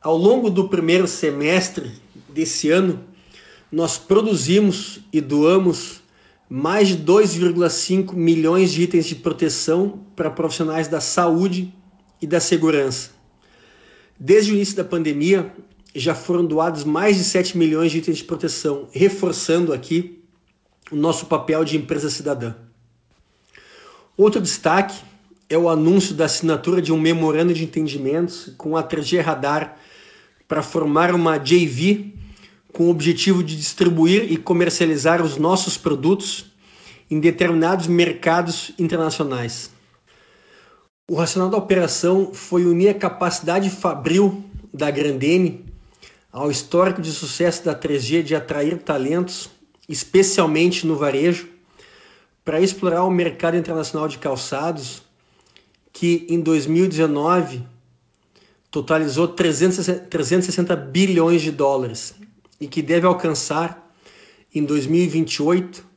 Ao 0.00 0.16
longo 0.16 0.48
do 0.48 0.68
primeiro 0.68 1.06
semestre 1.06 1.92
desse 2.30 2.70
ano, 2.70 3.04
nós 3.70 3.98
produzimos 3.98 5.00
e 5.12 5.20
doamos 5.20 6.00
mais 6.48 6.88
de 6.88 6.98
2,5 6.98 8.14
milhões 8.14 8.72
de 8.72 8.82
itens 8.82 9.06
de 9.06 9.14
proteção 9.14 10.00
para 10.16 10.30
profissionais 10.30 10.88
da 10.88 11.00
saúde 11.00 11.72
e 12.20 12.26
da 12.26 12.40
segurança. 12.40 13.10
Desde 14.18 14.50
o 14.50 14.54
início 14.54 14.76
da 14.76 14.84
pandemia, 14.84 15.54
já 15.94 16.14
foram 16.14 16.44
doados 16.44 16.84
mais 16.84 17.16
de 17.16 17.24
7 17.24 17.56
milhões 17.56 17.92
de 17.92 17.98
itens 17.98 18.18
de 18.18 18.24
proteção, 18.24 18.88
reforçando 18.90 19.72
aqui 19.72 20.22
o 20.90 20.96
nosso 20.96 21.26
papel 21.26 21.64
de 21.64 21.76
empresa 21.76 22.10
cidadã. 22.10 22.54
Outro 24.16 24.40
destaque 24.40 25.00
é 25.48 25.56
o 25.56 25.68
anúncio 25.68 26.14
da 26.14 26.26
assinatura 26.26 26.82
de 26.82 26.92
um 26.92 27.00
memorando 27.00 27.54
de 27.54 27.64
entendimentos 27.64 28.52
com 28.58 28.76
a 28.76 28.82
3G 28.82 29.20
Radar 29.20 29.76
para 30.46 30.62
formar 30.62 31.14
uma 31.14 31.38
JV 31.38 32.14
com 32.72 32.84
o 32.84 32.90
objetivo 32.90 33.42
de 33.42 33.56
distribuir 33.56 34.30
e 34.30 34.36
comercializar 34.36 35.22
os 35.22 35.36
nossos 35.36 35.76
produtos 35.76 36.46
em 37.10 37.18
determinados 37.18 37.86
mercados 37.86 38.72
internacionais. 38.78 39.70
O 41.08 41.14
racional 41.14 41.48
da 41.48 41.56
operação 41.56 42.32
foi 42.32 42.64
unir 42.64 42.90
a 42.90 42.94
capacidade 42.94 43.68
fabril 43.68 44.44
da 44.72 44.90
Grandene 44.90 45.64
ao 46.30 46.50
histórico 46.50 47.02
de 47.02 47.10
sucesso 47.10 47.64
da 47.64 47.74
3G 47.74 48.22
de 48.22 48.36
atrair 48.36 48.78
talentos, 48.78 49.50
especialmente 49.88 50.86
no 50.86 50.96
varejo, 50.96 51.48
para 52.44 52.60
explorar 52.60 53.02
o 53.04 53.10
mercado 53.10 53.56
internacional 53.56 54.06
de 54.06 54.18
calçados, 54.18 55.02
que 55.92 56.26
em 56.30 56.40
2019 56.40 57.64
totalizou 58.70 59.26
360 59.26 60.76
bilhões 60.76 61.42
de 61.42 61.50
dólares 61.50 62.14
e 62.60 62.68
que 62.68 62.82
deve 62.82 63.06
alcançar 63.06 63.90
em 64.54 64.64
2028 64.64 65.90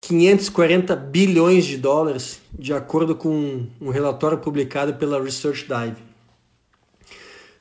540 0.00 0.94
bilhões 0.94 1.64
de 1.64 1.76
dólares, 1.76 2.40
de 2.56 2.72
acordo 2.72 3.16
com 3.16 3.66
um 3.80 3.90
relatório 3.90 4.38
publicado 4.38 4.94
pela 4.94 5.22
Research 5.22 5.66
Dive. 5.66 5.96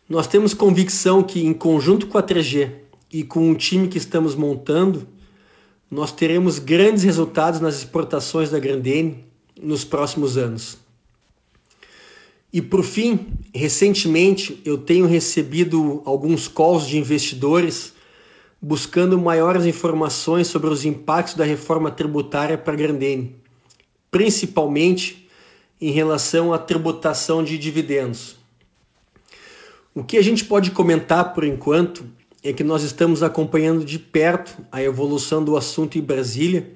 Nós 0.07 0.27
temos 0.27 0.53
convicção 0.53 1.23
que, 1.23 1.45
em 1.45 1.53
conjunto 1.53 2.07
com 2.07 2.17
a 2.17 2.23
3G 2.23 2.71
e 3.11 3.23
com 3.23 3.51
o 3.51 3.55
time 3.55 3.87
que 3.87 3.97
estamos 3.97 4.35
montando, 4.35 5.07
nós 5.89 6.11
teremos 6.11 6.59
grandes 6.59 7.03
resultados 7.03 7.59
nas 7.59 7.75
exportações 7.75 8.49
da 8.49 8.59
Grandene 8.59 9.25
nos 9.61 9.83
próximos 9.83 10.37
anos. 10.37 10.77
E 12.57 12.61
por 12.63 12.83
fim, 12.83 13.27
recentemente 13.53 14.59
eu 14.65 14.79
tenho 14.79 15.05
recebido 15.05 16.01
alguns 16.03 16.47
calls 16.47 16.87
de 16.87 16.97
investidores 16.97 17.93
buscando 18.59 19.15
maiores 19.15 19.67
informações 19.67 20.47
sobre 20.47 20.67
os 20.67 20.83
impactos 20.83 21.35
da 21.35 21.45
reforma 21.45 21.91
tributária 21.91 22.57
para 22.57 22.73
a 22.73 22.75
Grandene, 22.75 23.35
principalmente 24.09 25.29
em 25.79 25.91
relação 25.91 26.51
à 26.51 26.57
tributação 26.57 27.43
de 27.43 27.59
dividendos. 27.59 28.37
O 29.93 30.03
que 30.03 30.17
a 30.17 30.23
gente 30.23 30.43
pode 30.43 30.71
comentar 30.71 31.35
por 31.35 31.43
enquanto 31.43 32.05
é 32.43 32.51
que 32.51 32.63
nós 32.63 32.81
estamos 32.81 33.21
acompanhando 33.21 33.85
de 33.85 33.99
perto 33.99 34.65
a 34.71 34.81
evolução 34.81 35.45
do 35.45 35.55
assunto 35.55 35.99
em 35.99 36.01
Brasília 36.01 36.71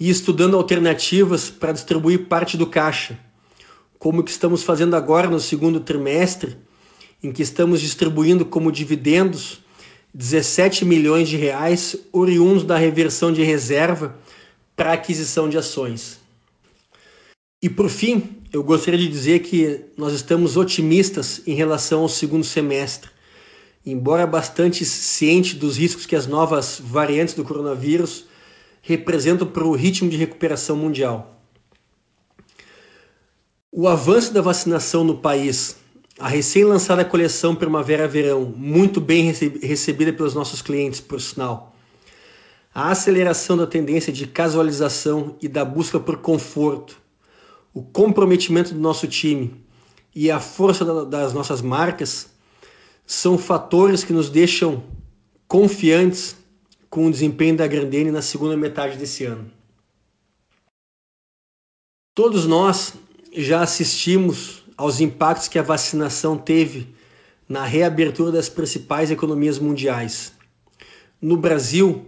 e 0.00 0.10
estudando 0.10 0.56
alternativas 0.56 1.48
para 1.48 1.70
distribuir 1.70 2.26
parte 2.26 2.56
do 2.56 2.66
caixa 2.66 3.24
como 3.98 4.22
que 4.22 4.30
estamos 4.30 4.62
fazendo 4.62 4.94
agora 4.94 5.28
no 5.28 5.40
segundo 5.40 5.80
trimestre, 5.80 6.56
em 7.22 7.32
que 7.32 7.42
estamos 7.42 7.80
distribuindo 7.80 8.44
como 8.44 8.70
dividendos 8.70 9.60
17 10.14 10.84
milhões 10.84 11.28
de 11.28 11.36
reais 11.36 11.96
oriundos 12.12 12.64
da 12.64 12.78
reversão 12.78 13.32
de 13.32 13.42
reserva 13.42 14.16
para 14.74 14.92
aquisição 14.92 15.48
de 15.48 15.58
ações. 15.58 16.18
E 17.62 17.68
por 17.68 17.90
fim, 17.90 18.36
eu 18.52 18.62
gostaria 18.62 18.98
de 18.98 19.08
dizer 19.08 19.40
que 19.40 19.80
nós 19.96 20.14
estamos 20.14 20.56
otimistas 20.56 21.42
em 21.46 21.54
relação 21.54 22.00
ao 22.00 22.08
segundo 22.08 22.44
semestre. 22.44 23.10
Embora 23.84 24.26
bastante 24.26 24.84
ciente 24.84 25.54
dos 25.54 25.76
riscos 25.76 26.06
que 26.06 26.16
as 26.16 26.26
novas 26.26 26.80
variantes 26.82 27.34
do 27.34 27.44
coronavírus 27.44 28.24
representam 28.82 29.46
para 29.46 29.64
o 29.64 29.72
ritmo 29.72 30.08
de 30.08 30.16
recuperação 30.16 30.76
mundial. 30.76 31.35
O 33.72 33.88
avanço 33.88 34.32
da 34.32 34.40
vacinação 34.40 35.04
no 35.04 35.18
país, 35.18 35.76
a 36.18 36.28
recém-lançada 36.28 37.04
coleção 37.04 37.54
Primavera-Verão, 37.54 38.44
muito 38.56 39.00
bem 39.00 39.32
recebida 39.62 40.12
pelos 40.12 40.34
nossos 40.34 40.62
clientes, 40.62 41.00
por 41.00 41.20
sinal. 41.20 41.74
A 42.74 42.90
aceleração 42.90 43.56
da 43.56 43.66
tendência 43.66 44.12
de 44.12 44.26
casualização 44.26 45.36
e 45.42 45.48
da 45.48 45.64
busca 45.64 45.98
por 45.98 46.18
conforto, 46.18 47.00
o 47.74 47.82
comprometimento 47.82 48.72
do 48.72 48.80
nosso 48.80 49.06
time 49.06 49.62
e 50.14 50.30
a 50.30 50.40
força 50.40 51.04
das 51.04 51.32
nossas 51.34 51.60
marcas 51.60 52.30
são 53.06 53.36
fatores 53.36 54.02
que 54.02 54.12
nos 54.12 54.30
deixam 54.30 54.82
confiantes 55.46 56.36
com 56.88 57.06
o 57.06 57.10
desempenho 57.10 57.56
da 57.56 57.66
Grandene 57.66 58.10
na 58.10 58.22
segunda 58.22 58.56
metade 58.56 58.96
desse 58.96 59.24
ano. 59.24 59.50
Todos 62.14 62.46
nós 62.46 62.94
já 63.36 63.62
assistimos 63.62 64.64
aos 64.76 64.98
impactos 64.98 65.46
que 65.46 65.58
a 65.58 65.62
vacinação 65.62 66.38
teve 66.38 66.94
na 67.46 67.64
reabertura 67.64 68.32
das 68.32 68.48
principais 68.48 69.10
economias 69.10 69.58
mundiais. 69.58 70.32
No 71.20 71.36
Brasil, 71.36 72.06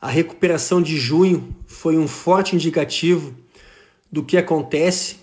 a 0.00 0.08
recuperação 0.08 0.82
de 0.82 0.96
junho 0.96 1.54
foi 1.66 1.98
um 1.98 2.08
forte 2.08 2.56
indicativo 2.56 3.34
do 4.10 4.24
que 4.24 4.36
acontece 4.36 5.16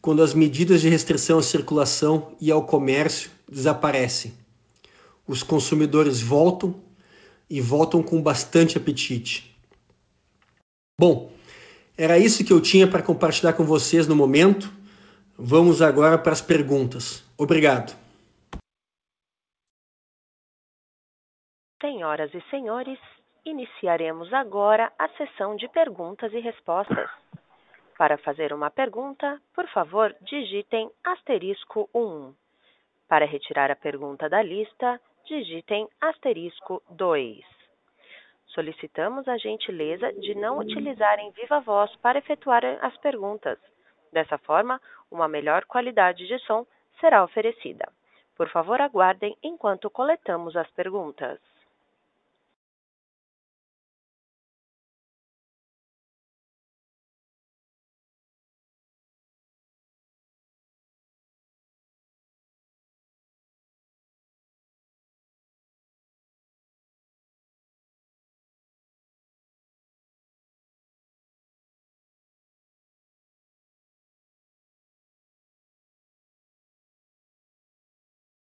quando 0.00 0.22
as 0.22 0.32
medidas 0.32 0.80
de 0.80 0.88
restrição 0.88 1.38
à 1.38 1.42
circulação 1.42 2.32
e 2.40 2.50
ao 2.50 2.64
comércio 2.64 3.30
desaparecem. 3.50 4.32
Os 5.26 5.42
consumidores 5.42 6.20
voltam 6.20 6.74
e 7.50 7.60
voltam 7.60 8.02
com 8.02 8.22
bastante 8.22 8.76
apetite. 8.76 9.56
Bom, 10.98 11.32
era 11.96 12.18
isso 12.18 12.44
que 12.44 12.52
eu 12.52 12.60
tinha 12.60 12.86
para 12.86 13.02
compartilhar 13.02 13.52
com 13.54 13.64
vocês 13.64 14.06
no 14.06 14.14
momento. 14.14 14.72
Vamos 15.36 15.82
agora 15.82 16.16
para 16.16 16.32
as 16.32 16.40
perguntas. 16.40 17.28
Obrigado. 17.36 17.92
Senhoras 21.80 22.32
e 22.32 22.40
senhores, 22.50 23.00
iniciaremos 23.44 24.32
agora 24.32 24.92
a 24.96 25.08
sessão 25.08 25.56
de 25.56 25.68
perguntas 25.68 26.32
e 26.32 26.38
respostas. 26.38 27.10
Para 27.98 28.16
fazer 28.18 28.52
uma 28.52 28.70
pergunta, 28.70 29.40
por 29.52 29.66
favor, 29.70 30.14
digitem 30.22 30.88
asterisco 31.02 31.90
1. 31.92 32.32
Para 33.08 33.26
retirar 33.26 33.72
a 33.72 33.76
pergunta 33.76 34.28
da 34.28 34.40
lista, 34.40 35.00
digitem 35.26 35.88
asterisco 36.00 36.80
2. 36.90 37.44
Solicitamos 38.46 39.26
a 39.26 39.36
gentileza 39.36 40.12
de 40.12 40.36
não 40.36 40.58
utilizarem 40.58 41.32
viva 41.32 41.58
voz 41.58 41.94
para 41.96 42.20
efetuar 42.20 42.64
as 42.80 42.96
perguntas 42.98 43.58
Dessa 44.14 44.38
forma, 44.38 44.80
uma 45.10 45.26
melhor 45.26 45.64
qualidade 45.64 46.24
de 46.28 46.38
som 46.46 46.64
será 47.00 47.24
oferecida. 47.24 47.90
Por 48.36 48.48
favor, 48.48 48.80
aguardem 48.80 49.36
enquanto 49.42 49.90
coletamos 49.90 50.56
as 50.56 50.70
perguntas. 50.70 51.40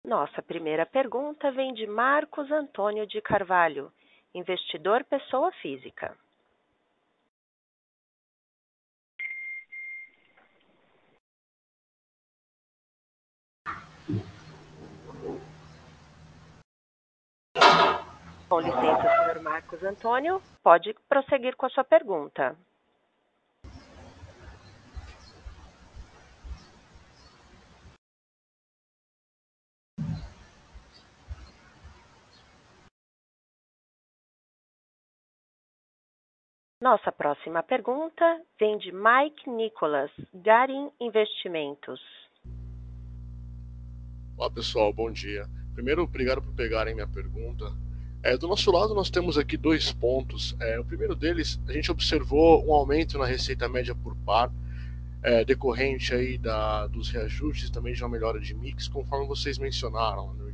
Nossa 0.06 0.40
primeira 0.40 0.86
pergunta 0.86 1.52
vem 1.52 1.74
de 1.74 1.88
Marcos 1.88 2.52
Antônio 2.52 3.08
de 3.08 3.20
Carvalho, 3.22 3.92
investidor 4.36 5.04
pessoa 5.04 5.52
física. 5.54 6.16
Com 18.48 18.60
licença, 18.60 19.02
senhor 19.02 19.42
Marcos 19.42 19.84
Antônio, 19.84 20.40
pode 20.62 20.94
prosseguir 21.10 21.56
com 21.56 21.66
a 21.66 21.70
sua 21.70 21.84
pergunta. 21.84 22.56
Nossa 36.82 37.10
próxima 37.10 37.64
pergunta 37.64 38.42
vem 38.60 38.78
de 38.78 38.92
Mike 38.92 39.50
Nicholas, 39.50 40.12
Garin 40.34 40.92
Investimentos. 41.00 42.02
Olá 44.36 44.52
pessoal, 44.52 44.92
bom 44.92 45.10
dia. 45.10 45.48
Primeiro, 45.74 46.04
obrigado 46.04 46.42
por 46.42 46.54
pegarem 46.54 46.94
minha 46.94 47.08
pergunta. 47.08 47.72
É, 48.22 48.38
do 48.38 48.48
nosso 48.50 48.70
lado, 48.72 48.94
nós 48.94 49.10
temos 49.10 49.38
aqui 49.38 49.56
dois 49.56 49.94
pontos. 49.94 50.54
É, 50.60 50.78
o 50.78 50.84
primeiro 50.84 51.16
deles, 51.16 51.58
a 51.66 51.72
gente 51.72 51.90
observou 51.90 52.68
um 52.68 52.74
aumento 52.74 53.18
na 53.18 53.26
receita 53.26 53.70
média 53.70 53.96
por 53.96 54.14
par, 54.26 54.52
é, 55.24 55.46
decorrente 55.46 56.14
aí 56.14 56.38
da, 56.38 56.88
dos 56.88 57.10
reajustes, 57.10 57.70
também 57.70 57.94
de 57.94 58.04
uma 58.04 58.10
melhora 58.10 58.40
de 58.40 58.54
mix, 58.54 58.90
conforme 58.90 59.26
vocês 59.26 59.58
mencionaram 59.58 60.28
release. 60.28 60.45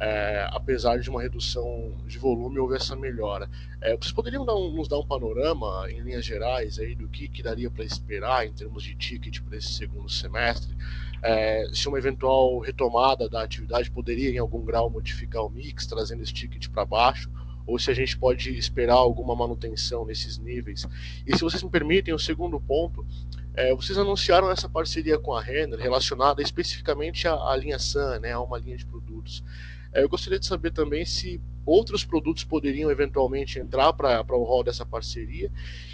É, 0.00 0.48
apesar 0.52 0.98
de 0.98 1.10
uma 1.10 1.20
redução 1.20 1.92
de 2.06 2.18
volume, 2.18 2.58
houve 2.58 2.76
essa 2.76 2.94
melhora. 2.94 3.50
É, 3.80 3.96
vocês 3.96 4.12
poderiam 4.12 4.44
dar 4.44 4.54
um, 4.54 4.72
nos 4.72 4.86
dar 4.86 4.98
um 4.98 5.06
panorama, 5.06 5.90
em 5.90 6.00
linhas 6.00 6.24
gerais, 6.24 6.78
aí, 6.78 6.94
do 6.94 7.08
que, 7.08 7.26
que 7.28 7.42
daria 7.42 7.70
para 7.70 7.84
esperar 7.84 8.46
em 8.46 8.52
termos 8.52 8.82
de 8.84 8.94
ticket 8.94 9.40
para 9.40 9.56
esse 9.56 9.72
segundo 9.72 10.08
semestre? 10.08 10.72
É, 11.20 11.68
se 11.72 11.88
uma 11.88 11.98
eventual 11.98 12.60
retomada 12.60 13.28
da 13.28 13.42
atividade 13.42 13.90
poderia, 13.90 14.30
em 14.30 14.38
algum 14.38 14.64
grau, 14.64 14.88
modificar 14.88 15.44
o 15.44 15.50
mix, 15.50 15.84
trazendo 15.86 16.22
esse 16.22 16.32
ticket 16.32 16.68
para 16.68 16.84
baixo? 16.84 17.28
ou 17.66 17.78
se 17.78 17.90
a 17.90 17.94
gente 17.94 18.16
pode 18.16 18.56
esperar 18.56 18.94
alguma 18.94 19.36
manutenção 19.36 20.06
nesses 20.06 20.38
níveis. 20.38 20.86
E 21.26 21.36
se 21.36 21.44
vocês 21.44 21.62
me 21.62 21.68
permitem, 21.68 22.14
o 22.14 22.18
segundo 22.18 22.58
ponto, 22.58 23.06
é, 23.54 23.74
vocês 23.74 23.98
anunciaram 23.98 24.50
essa 24.50 24.70
parceria 24.70 25.18
com 25.18 25.34
a 25.34 25.42
Renner 25.42 25.78
relacionada 25.78 26.40
especificamente 26.40 27.28
à, 27.28 27.34
à 27.34 27.54
linha 27.56 27.78
Sun, 27.78 28.20
né, 28.20 28.32
a 28.32 28.40
uma 28.40 28.56
linha 28.56 28.78
de 28.78 28.86
produtos. 28.86 29.44
É, 29.92 30.02
eu 30.02 30.08
gostaria 30.08 30.38
de 30.38 30.46
saber 30.46 30.70
também 30.72 31.04
se 31.04 31.40
outros 31.64 32.04
produtos 32.04 32.44
poderiam 32.44 32.90
eventualmente 32.90 33.58
entrar 33.58 33.92
para 33.92 34.36
o 34.36 34.44
rol 34.44 34.64
dessa 34.64 34.86
parceria 34.86 35.50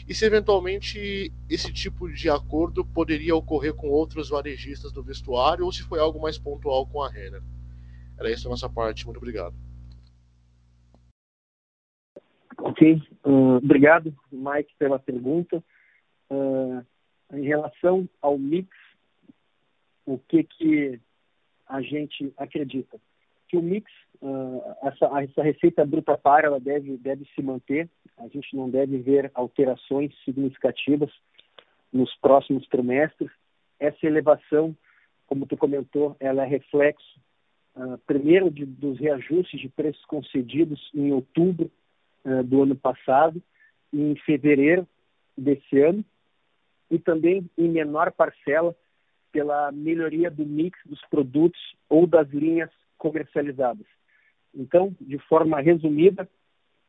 e 0.09 0.14
se 0.14 0.24
eventualmente 0.24 1.33
esse 1.50 1.72
tipo 1.72 2.09
de 2.12 2.30
acordo 2.30 2.85
poderia 2.85 3.35
ocorrer 3.35 3.74
com 3.74 3.88
outros 3.88 4.30
varejistas 4.30 4.92
do 4.92 5.02
vestuário 5.02 5.64
ou 5.64 5.72
se 5.72 5.83
foi 5.83 5.98
algo 5.98 6.20
mais 6.20 6.38
pontual 6.38 6.87
com 6.87 7.02
a 7.02 7.11
Renner. 7.11 7.42
Era 8.18 8.30
isso 8.30 8.44
da 8.44 8.50
nossa 8.50 8.68
parte. 8.68 9.04
Muito 9.04 9.18
obrigado. 9.18 9.54
Ok, 12.59 13.02
uh, 13.24 13.57
obrigado, 13.57 14.14
Mike, 14.30 14.74
pela 14.78 14.98
pergunta. 14.98 15.62
Uh, 16.30 16.85
em 17.33 17.44
relação 17.44 18.09
ao 18.22 18.38
mix, 18.38 18.68
o 20.07 20.18
que 20.18 20.44
que 20.44 21.00
a 21.66 21.83
gente 21.83 22.33
acredita? 22.37 23.00
Que 23.54 23.58
o 23.58 23.62
mix, 23.62 23.88
uh, 24.20 24.60
essa, 24.82 25.22
essa 25.22 25.40
receita 25.40 25.86
bruta 25.86 26.18
par, 26.18 26.42
ela 26.42 26.58
deve, 26.58 26.96
deve 26.96 27.24
se 27.36 27.40
manter. 27.40 27.88
A 28.18 28.26
gente 28.26 28.56
não 28.56 28.68
deve 28.68 28.98
ver 28.98 29.30
alterações 29.32 30.12
significativas 30.24 31.08
nos 31.92 32.12
próximos 32.16 32.66
trimestres. 32.66 33.30
Essa 33.78 34.04
elevação, 34.08 34.76
como 35.28 35.46
tu 35.46 35.56
comentou, 35.56 36.16
ela 36.18 36.42
é 36.42 36.46
reflexo, 36.48 37.20
primeiro, 38.08 38.50
de, 38.50 38.66
dos 38.66 38.98
reajustes 38.98 39.60
de 39.60 39.68
preços 39.68 40.04
concedidos 40.06 40.90
em 40.92 41.12
outubro 41.12 41.70
uh, 42.24 42.42
do 42.42 42.64
ano 42.64 42.74
passado, 42.74 43.40
em 43.92 44.16
fevereiro 44.16 44.84
desse 45.38 45.78
ano, 45.78 46.04
e 46.90 46.98
também 46.98 47.48
em 47.56 47.68
menor 47.68 48.10
parcela 48.10 48.74
pela 49.30 49.70
melhoria 49.70 50.28
do 50.28 50.44
mix 50.44 50.76
dos 50.84 51.00
produtos 51.08 51.60
ou 51.88 52.04
das 52.04 52.28
linhas 52.30 52.70
comercializadas. 52.98 53.87
Então, 54.54 54.94
de 55.00 55.18
forma 55.18 55.61
resumida, 55.61 56.28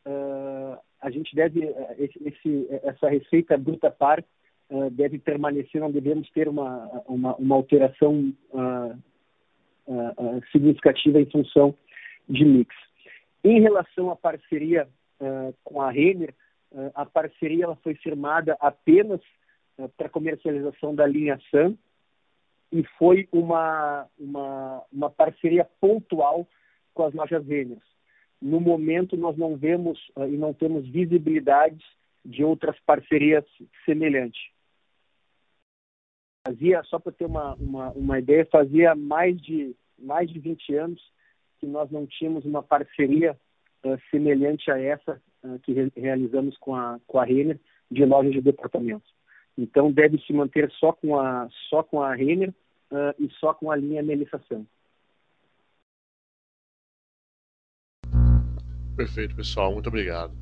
uh, 0.06 0.78
a 1.02 1.10
gente 1.10 1.36
deve 1.36 1.62
esse, 1.98 2.20
esse, 2.24 2.68
essa 2.84 3.10
receita 3.10 3.58
bruta 3.58 3.90
par 3.90 4.24
uh, 4.70 4.90
deve 4.92 5.18
permanecer, 5.18 5.82
não 5.82 5.92
devemos 5.92 6.30
ter 6.32 6.48
uma 6.48 6.86
uma, 7.08 7.36
uma 7.36 7.56
alteração 7.56 8.34
uh, 8.52 9.02
significativa 10.52 11.20
em 11.20 11.30
função 11.30 11.76
de 12.28 12.44
mix. 12.44 12.74
Em 13.44 13.62
relação 13.62 14.10
à 14.10 14.16
parceria 14.16 14.88
com 15.64 15.80
a 15.80 15.92
Renner, 15.92 16.34
a 16.96 17.06
parceria 17.06 17.66
ela 17.66 17.76
foi 17.78 17.94
firmada 17.94 18.58
apenas 18.60 19.22
para 19.96 20.10
comercialização 20.10 20.96
da 20.96 21.06
linha 21.06 21.40
Sam 21.52 21.78
e 22.76 22.84
foi 22.98 23.26
uma, 23.32 24.06
uma, 24.20 24.84
uma 24.92 25.10
parceria 25.10 25.64
pontual 25.80 26.46
com 26.94 27.04
as 27.04 27.14
lojas 27.14 27.48
Renner. 27.48 27.82
No 28.42 28.60
momento, 28.60 29.16
nós 29.16 29.38
não 29.38 29.56
vemos 29.56 29.98
e 30.18 30.36
não 30.36 30.54
temos 30.54 30.86
visibilidade 30.90 31.82
de 32.26 32.44
outras 32.44 32.78
parcerias 32.82 33.46
semelhantes. 33.86 34.42
Fazia, 36.46 36.84
só 36.84 37.00
para 37.00 37.14
ter 37.14 37.26
uma, 37.26 37.56
uma, 37.56 37.92
uma 37.92 38.20
ideia, 38.20 38.46
fazia 38.52 38.94
mais 38.94 39.42
de, 39.42 39.74
mais 39.98 40.30
de 40.30 40.38
20 40.38 40.76
anos 40.76 41.02
que 41.60 41.66
nós 41.66 41.90
não 41.90 42.06
tínhamos 42.06 42.44
uma 42.44 42.62
parceria 42.62 43.40
uh, 43.86 43.98
semelhante 44.12 44.70
a 44.70 44.78
essa 44.78 45.22
uh, 45.44 45.58
que 45.60 45.72
re 45.72 45.92
realizamos 45.96 46.58
com 46.58 46.76
a, 46.76 47.00
com 47.08 47.20
a 47.20 47.24
Renner 47.24 47.58
de 47.90 48.04
lojas 48.04 48.34
de 48.34 48.42
departamentos. 48.42 49.10
Então, 49.58 49.92
deve 49.92 50.20
se 50.20 50.34
manter 50.34 50.70
só 50.72 50.92
com 50.92 51.18
a, 51.18 51.48
só 51.70 51.82
com 51.82 52.02
a 52.02 52.14
Renner 52.14 52.54
uh, 52.92 53.16
e 53.20 53.30
só 53.40 53.54
com 53.54 53.72
a 53.72 53.76
linha 53.76 54.04
Melissa 54.04 54.40
Perfeito, 58.96 59.36
pessoal. 59.36 59.74
Muito 59.74 59.88
obrigado. 59.88 60.34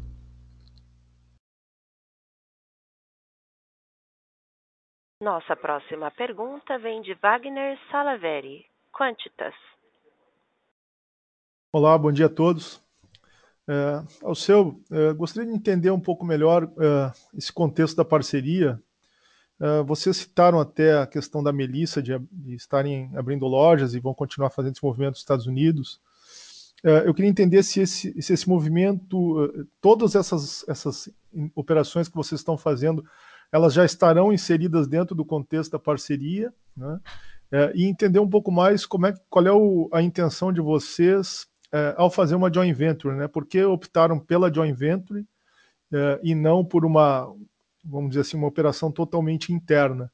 Nossa 5.20 5.56
próxima 5.56 6.12
pergunta 6.12 6.78
vem 6.78 7.02
de 7.02 7.14
Wagner 7.16 7.80
Salaveri, 7.90 8.66
Quantitas. 8.92 9.56
Olá, 11.72 11.98
bom 11.98 12.12
dia 12.12 12.26
a 12.26 12.30
todos. 12.30 12.84
É, 13.68 14.04
ao 14.22 14.36
seu, 14.36 14.84
é, 14.92 15.14
gostaria 15.14 15.50
de 15.50 15.56
entender 15.56 15.90
um 15.92 16.00
pouco 16.00 16.26
melhor 16.26 16.66
é, 16.66 17.38
esse 17.38 17.52
contexto 17.52 17.96
da 17.96 18.04
parceria. 18.04 18.80
É, 19.62 19.84
vocês 19.84 20.18
citaram 20.18 20.60
até 20.60 20.98
a 20.98 21.08
questão 21.08 21.44
da 21.44 21.54
Melissa 21.54 22.02
de, 22.02 22.18
de, 22.32 22.56
estarem 22.56 23.12
abrindo 23.16 23.46
lojas 23.46 23.94
e 23.94 24.00
vão 24.00 24.14
continuar 24.14 24.50
fazendo 24.50 24.74
esse 24.74 24.84
movimento 24.84 25.12
nos 25.12 25.20
Estados 25.20 25.46
Unidos. 25.46 26.00
É, 26.84 27.08
eu 27.08 27.14
queria 27.14 27.30
entender 27.30 27.64
se 27.64 27.80
esse, 27.80 28.22
se 28.22 28.34
esse 28.34 28.50
movimento, 28.50 29.46
é, 29.46 29.64
todas 29.80 30.16
essas, 30.16 30.68
essas 30.68 31.10
operações 31.56 32.10
que 32.10 32.16
vocês 32.16 32.42
estão 32.42 32.58
fazendo, 32.58 33.06
elas 33.52 33.74
já 33.74 33.86
estarão 33.86 34.34
inseridas 34.34 34.88
dentro 34.88 35.16
do 35.16 35.24
contexto 35.24 35.72
da 35.72 35.80
parceria, 35.80 36.54
né? 36.76 37.00
e 37.76 37.86
entender 37.86 38.18
um 38.18 38.28
pouco 38.28 38.52
mais 38.52 38.84
como 38.84 39.06
é, 39.06 39.14
qual 39.30 39.46
é 39.46 39.52
o, 39.52 39.88
a 39.94 40.02
intenção 40.02 40.52
de 40.52 40.60
vocês 40.60 41.46
ao 41.96 42.10
fazer 42.10 42.34
uma 42.34 42.52
joint 42.52 42.76
venture, 42.76 43.16
né? 43.16 43.28
Por 43.28 43.46
que 43.46 43.64
optaram 43.64 44.20
pela 44.20 44.52
joint 44.52 44.76
venture 44.76 45.24
e 46.24 46.34
não 46.34 46.66
por 46.66 46.84
uma, 46.84 47.32
vamos 47.84 48.10
dizer 48.10 48.22
assim, 48.22 48.38
uma 48.38 48.48
operação 48.48 48.92
totalmente 48.92 49.52
interna? 49.52 50.12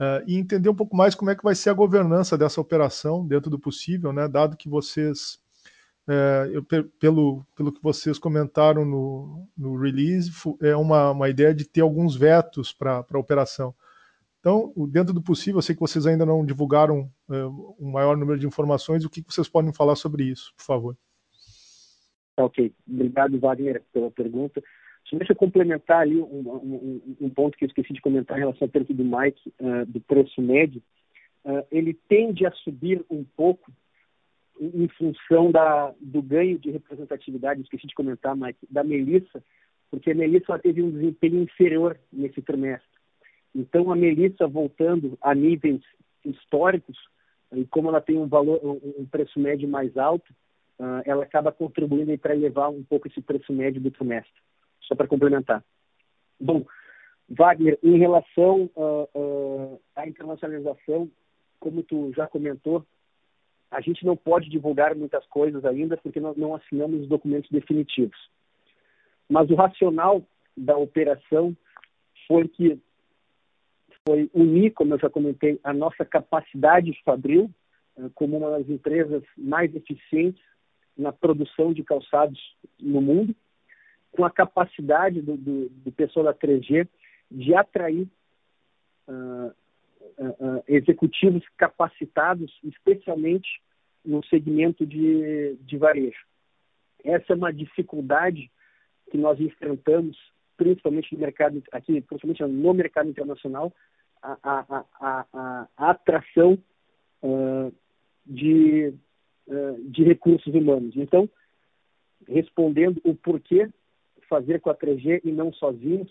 É, 0.00 0.24
e 0.26 0.36
entender 0.36 0.68
um 0.68 0.74
pouco 0.74 0.96
mais 0.96 1.14
como 1.14 1.30
é 1.30 1.36
que 1.36 1.42
vai 1.42 1.54
ser 1.54 1.70
a 1.70 1.74
governança 1.74 2.38
dessa 2.38 2.60
operação 2.60 3.26
dentro 3.26 3.50
do 3.50 3.58
possível, 3.58 4.12
né? 4.12 4.28
Dado 4.28 4.56
que 4.56 4.68
vocês 4.68 5.40
é, 6.08 6.50
eu, 6.52 6.64
pelo, 6.98 7.44
pelo 7.54 7.70
que 7.70 7.82
vocês 7.82 8.18
comentaram 8.18 8.82
no, 8.82 9.46
no 9.56 9.76
release, 9.76 10.30
é 10.62 10.74
uma, 10.74 11.10
uma 11.10 11.28
ideia 11.28 11.54
de 11.54 11.68
ter 11.68 11.82
alguns 11.82 12.16
vetos 12.16 12.72
para 12.72 13.04
a 13.12 13.18
operação. 13.18 13.74
Então, 14.40 14.72
dentro 14.88 15.12
do 15.12 15.20
possível, 15.20 15.58
eu 15.58 15.62
sei 15.62 15.74
que 15.74 15.80
vocês 15.80 16.06
ainda 16.06 16.24
não 16.24 16.46
divulgaram 16.46 17.10
uh, 17.28 17.76
um 17.78 17.90
maior 17.90 18.16
número 18.16 18.38
de 18.38 18.46
informações. 18.46 19.04
O 19.04 19.10
que 19.10 19.22
vocês 19.28 19.48
podem 19.48 19.72
falar 19.72 19.96
sobre 19.96 20.24
isso, 20.24 20.54
por 20.56 20.64
favor? 20.64 20.96
Ok. 22.38 22.72
Obrigado, 22.88 23.38
Wagner, 23.38 23.84
pela 23.92 24.10
pergunta. 24.10 24.62
Só 25.08 25.16
deixa 25.16 25.32
eu 25.32 25.36
complementar 25.36 26.02
ali 26.02 26.18
um, 26.18 26.22
um, 26.22 27.16
um, 27.22 27.30
ponto 27.30 27.56
que 27.56 27.64
eu 27.64 27.68
esqueci 27.68 27.92
de 27.94 28.00
comentar 28.00 28.36
em 28.36 28.40
relação 28.40 28.66
ao 28.66 28.70
preço 28.70 28.92
do 28.92 29.04
Mike, 29.04 29.52
uh, 29.58 29.86
do 29.86 30.00
preço 30.00 30.40
médio. 30.42 30.82
Uh, 31.44 31.64
ele 31.70 31.94
tende 32.08 32.44
a 32.44 32.52
subir 32.52 33.02
um 33.10 33.24
pouco 33.24 33.72
em 34.60 34.88
função 34.88 35.50
da, 35.50 35.94
do 36.00 36.20
ganho 36.20 36.58
de 36.58 36.70
representatividade, 36.70 37.62
esqueci 37.62 37.86
de 37.86 37.94
comentar, 37.94 38.36
Mike, 38.36 38.66
da 38.68 38.84
Melissa, 38.84 39.42
porque 39.90 40.10
a 40.10 40.14
Melissa 40.14 40.58
teve 40.58 40.82
um 40.82 40.90
desempenho 40.90 41.42
inferior 41.42 41.98
nesse 42.12 42.42
trimestre. 42.42 42.88
Então, 43.54 43.90
a 43.90 43.96
Melissa 43.96 44.46
voltando 44.46 45.16
a 45.22 45.34
níveis 45.34 45.80
históricos, 46.24 46.98
e 47.54 47.64
como 47.66 47.88
ela 47.88 48.00
tem 48.00 48.18
um 48.18 48.26
valor, 48.26 48.60
um 48.62 49.06
preço 49.06 49.40
médio 49.40 49.66
mais 49.68 49.96
alto, 49.96 50.30
uh, 50.78 51.02
ela 51.06 51.22
acaba 51.22 51.50
contribuindo 51.50 52.16
para 52.18 52.34
elevar 52.34 52.68
um 52.68 52.82
pouco 52.82 53.08
esse 53.08 53.22
preço 53.22 53.52
médio 53.52 53.80
do 53.80 53.90
trimestre. 53.90 54.47
Só 54.88 54.94
para 54.94 55.06
complementar. 55.06 55.62
Bom, 56.40 56.64
Wagner, 57.28 57.78
em 57.82 57.98
relação 57.98 58.70
uh, 58.74 59.08
uh, 59.14 59.80
à 59.94 60.08
internacionalização, 60.08 61.10
como 61.60 61.82
tu 61.82 62.10
já 62.14 62.26
comentou, 62.26 62.84
a 63.70 63.80
gente 63.82 64.04
não 64.06 64.16
pode 64.16 64.48
divulgar 64.48 64.94
muitas 64.94 65.26
coisas 65.26 65.62
ainda 65.64 65.96
porque 65.98 66.20
nós 66.20 66.36
não 66.36 66.54
assinamos 66.54 67.02
os 67.02 67.08
documentos 67.08 67.50
definitivos. 67.50 68.18
Mas 69.28 69.50
o 69.50 69.54
racional 69.54 70.24
da 70.56 70.76
operação 70.76 71.54
foi 72.26 72.48
que 72.48 72.80
foi 74.06 74.30
unir, 74.32 74.70
como 74.72 74.94
eu 74.94 74.98
já 74.98 75.10
comentei, 75.10 75.60
a 75.62 75.72
nossa 75.72 76.04
capacidade 76.04 76.98
fabril 77.04 77.50
eh, 77.98 78.08
como 78.14 78.38
uma 78.38 78.50
das 78.50 78.68
empresas 78.68 79.22
mais 79.36 79.74
eficientes 79.74 80.42
na 80.96 81.12
produção 81.12 81.74
de 81.74 81.84
calçados 81.84 82.40
no 82.80 83.02
mundo, 83.02 83.36
com 84.12 84.24
a 84.24 84.30
capacidade 84.30 85.20
do, 85.20 85.36
do, 85.36 85.68
do 85.68 85.92
pessoal 85.92 86.24
da 86.26 86.34
3G 86.34 86.88
de 87.30 87.54
atrair 87.54 88.08
uh, 89.06 89.52
uh, 90.18 90.64
executivos 90.66 91.44
capacitados, 91.56 92.52
especialmente 92.64 93.60
no 94.04 94.24
segmento 94.24 94.86
de, 94.86 95.56
de 95.60 95.76
varejo. 95.76 96.26
Essa 97.04 97.32
é 97.32 97.36
uma 97.36 97.52
dificuldade 97.52 98.50
que 99.10 99.18
nós 99.18 99.38
enfrentamos, 99.40 100.16
principalmente 100.56 101.14
no 101.14 101.20
mercado 101.20 101.62
aqui, 101.72 102.00
principalmente 102.00 102.42
no 102.42 102.74
mercado 102.74 103.08
internacional, 103.08 103.72
a, 104.22 104.36
a, 104.42 104.84
a, 105.00 105.68
a 105.76 105.90
atração 105.90 106.58
uh, 107.22 107.72
de, 108.26 108.92
de 109.88 110.04
recursos 110.04 110.52
humanos. 110.52 110.94
Então, 110.96 111.30
respondendo 112.26 113.00
o 113.04 113.14
porquê 113.14 113.68
fazer 114.28 114.60
com 114.60 114.70
a 114.70 114.74
3G 114.74 115.20
e 115.24 115.32
não 115.32 115.52
sozinhos, 115.52 116.10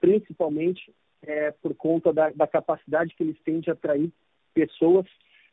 principalmente 0.00 0.92
é, 1.22 1.50
por 1.50 1.74
conta 1.74 2.12
da, 2.12 2.30
da, 2.30 2.46
capacidade 2.46 3.14
que 3.14 3.22
eles 3.22 3.40
têm 3.42 3.60
de 3.60 3.70
atrair 3.70 4.12
pessoas 4.52 5.06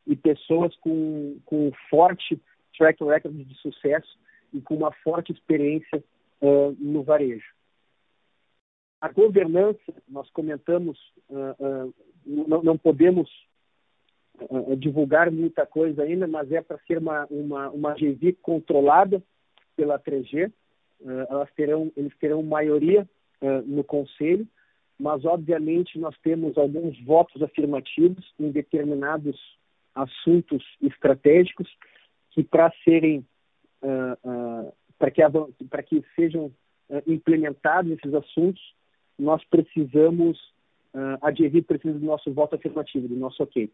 e 0.06 0.16
pessoas 0.16 0.76
com, 0.78 1.38
com 1.46 1.72
forte 1.90 2.42
track 2.78 3.04
record 3.04 3.36
de 3.36 3.56
sucesso 3.56 4.20
e 4.54 4.60
com 4.62 4.76
uma 4.76 4.92
forte 5.04 5.32
experiência 5.32 6.04
uh, 6.42 6.76
no 6.80 7.04
varejo. 7.04 7.46
A 9.00 9.10
governança, 9.10 9.94
nós 10.08 10.30
comentamos, 10.32 11.00
uh, 11.30 11.88
uh, 11.88 11.94
não, 12.26 12.62
não, 12.62 12.78
podemos 12.78 13.30
divulgar 14.78 15.32
muita 15.32 15.66
coisa 15.66 16.04
ainda, 16.04 16.28
mas 16.28 16.52
é 16.52 16.62
para 16.62 16.80
ser 16.88 16.98
uma, 16.98 17.26
uma, 17.30 17.70
uma 17.70 17.94
GV 17.94 18.34
controlada 18.42 19.22
pela 19.76 20.00
3G. 20.00 20.52
Elas 21.30 21.50
terão, 21.56 21.92
eles 21.96 22.16
terão 22.20 22.44
maioria 22.44 23.08
no 23.66 23.84
conselho, 23.84 24.48
mas 25.00 25.26
obviamente 25.26 25.98
nós 25.98 26.16
temos 26.20 26.58
alguns 26.58 27.00
votos 27.04 27.42
afirmativos 27.42 28.24
em 28.40 28.52
determinados 28.52 29.36
assuntos 29.96 30.64
estratégicos 30.82 31.68
que 32.32 32.44
para 32.44 32.72
serem 32.84 33.26
uh, 33.82 34.68
uh, 34.68 34.74
para 34.98 35.12
que 35.12 35.22
para 35.70 35.84
que 35.84 36.04
sejam 36.16 36.46
uh, 36.46 37.02
implementados 37.08 37.92
esses 37.92 38.14
assuntos 38.14 38.62
nós 39.18 39.44
precisamos 39.46 40.40
a 41.22 41.32
DEVI 41.32 41.62
precisa 41.62 41.98
do 41.98 42.06
nosso 42.06 42.34
voto 42.34 42.56
afirmativo 42.56 43.08
do 43.08 43.16
nosso 43.16 43.42
ok. 43.42 43.72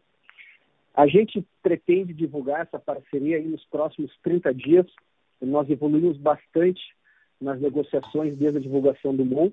A 0.94 1.08
gente 1.08 1.44
pretende 1.60 2.12
divulgar 2.14 2.60
essa 2.60 2.78
parceria 2.78 3.42
nos 3.42 3.64
próximos 3.64 4.12
30 4.22 4.54
dias. 4.54 4.86
Nós 5.40 5.68
evoluímos 5.68 6.16
bastante 6.16 6.80
nas 7.40 7.60
negociações 7.60 8.36
desde 8.36 8.58
a 8.58 8.60
divulgação 8.60 9.14
do 9.14 9.24
MON 9.24 9.50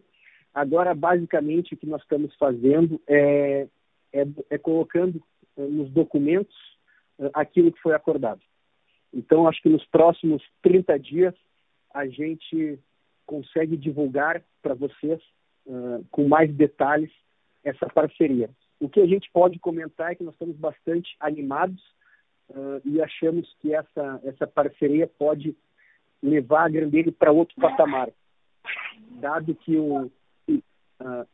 Agora, 0.56 0.96
basicamente, 0.96 1.74
o 1.74 1.78
que 1.78 1.86
nós 1.86 2.02
estamos 2.02 2.34
fazendo 2.36 3.02
é, 3.06 3.68
é, 4.14 4.26
é 4.50 4.58
colocando 4.58 5.22
eh, 5.58 5.68
nos 5.68 5.92
documentos 5.92 6.56
eh, 7.20 7.30
aquilo 7.34 7.74
que 7.74 7.82
foi 7.82 7.94
acordado. 7.94 8.40
Então, 9.14 9.50
acho 9.50 9.62
que 9.62 9.68
nos 9.68 9.86
próximos 9.88 10.42
30 10.62 10.98
dias 10.98 11.36
a 11.94 12.08
gente 12.08 12.80
consegue 13.26 13.76
divulgar 13.76 14.42
para 14.62 14.74
vocês 14.74 15.22
uh, 15.66 16.06
com 16.12 16.28
mais 16.28 16.54
detalhes 16.54 17.12
essa 17.64 17.88
parceria. 17.88 18.50
O 18.80 18.90
que 18.90 19.00
a 19.00 19.06
gente 19.06 19.30
pode 19.32 19.58
comentar 19.60 20.12
é 20.12 20.16
que 20.16 20.24
nós 20.24 20.36
estamos 20.36 20.58
bastante 20.58 21.16
animados 21.20 21.82
uh, 22.50 22.82
e 22.84 23.02
achamos 23.02 23.48
que 23.62 23.74
essa, 23.74 24.22
essa 24.26 24.46
parceria 24.46 25.08
pode 25.08 25.56
levar 26.22 26.66
a 26.66 26.70
Grandelli 26.70 27.12
para 27.12 27.32
outro 27.32 27.56
patamar, 27.60 28.10
dado 29.20 29.56
que 29.56 29.78
o, 29.78 30.06
uh, 30.50 31.28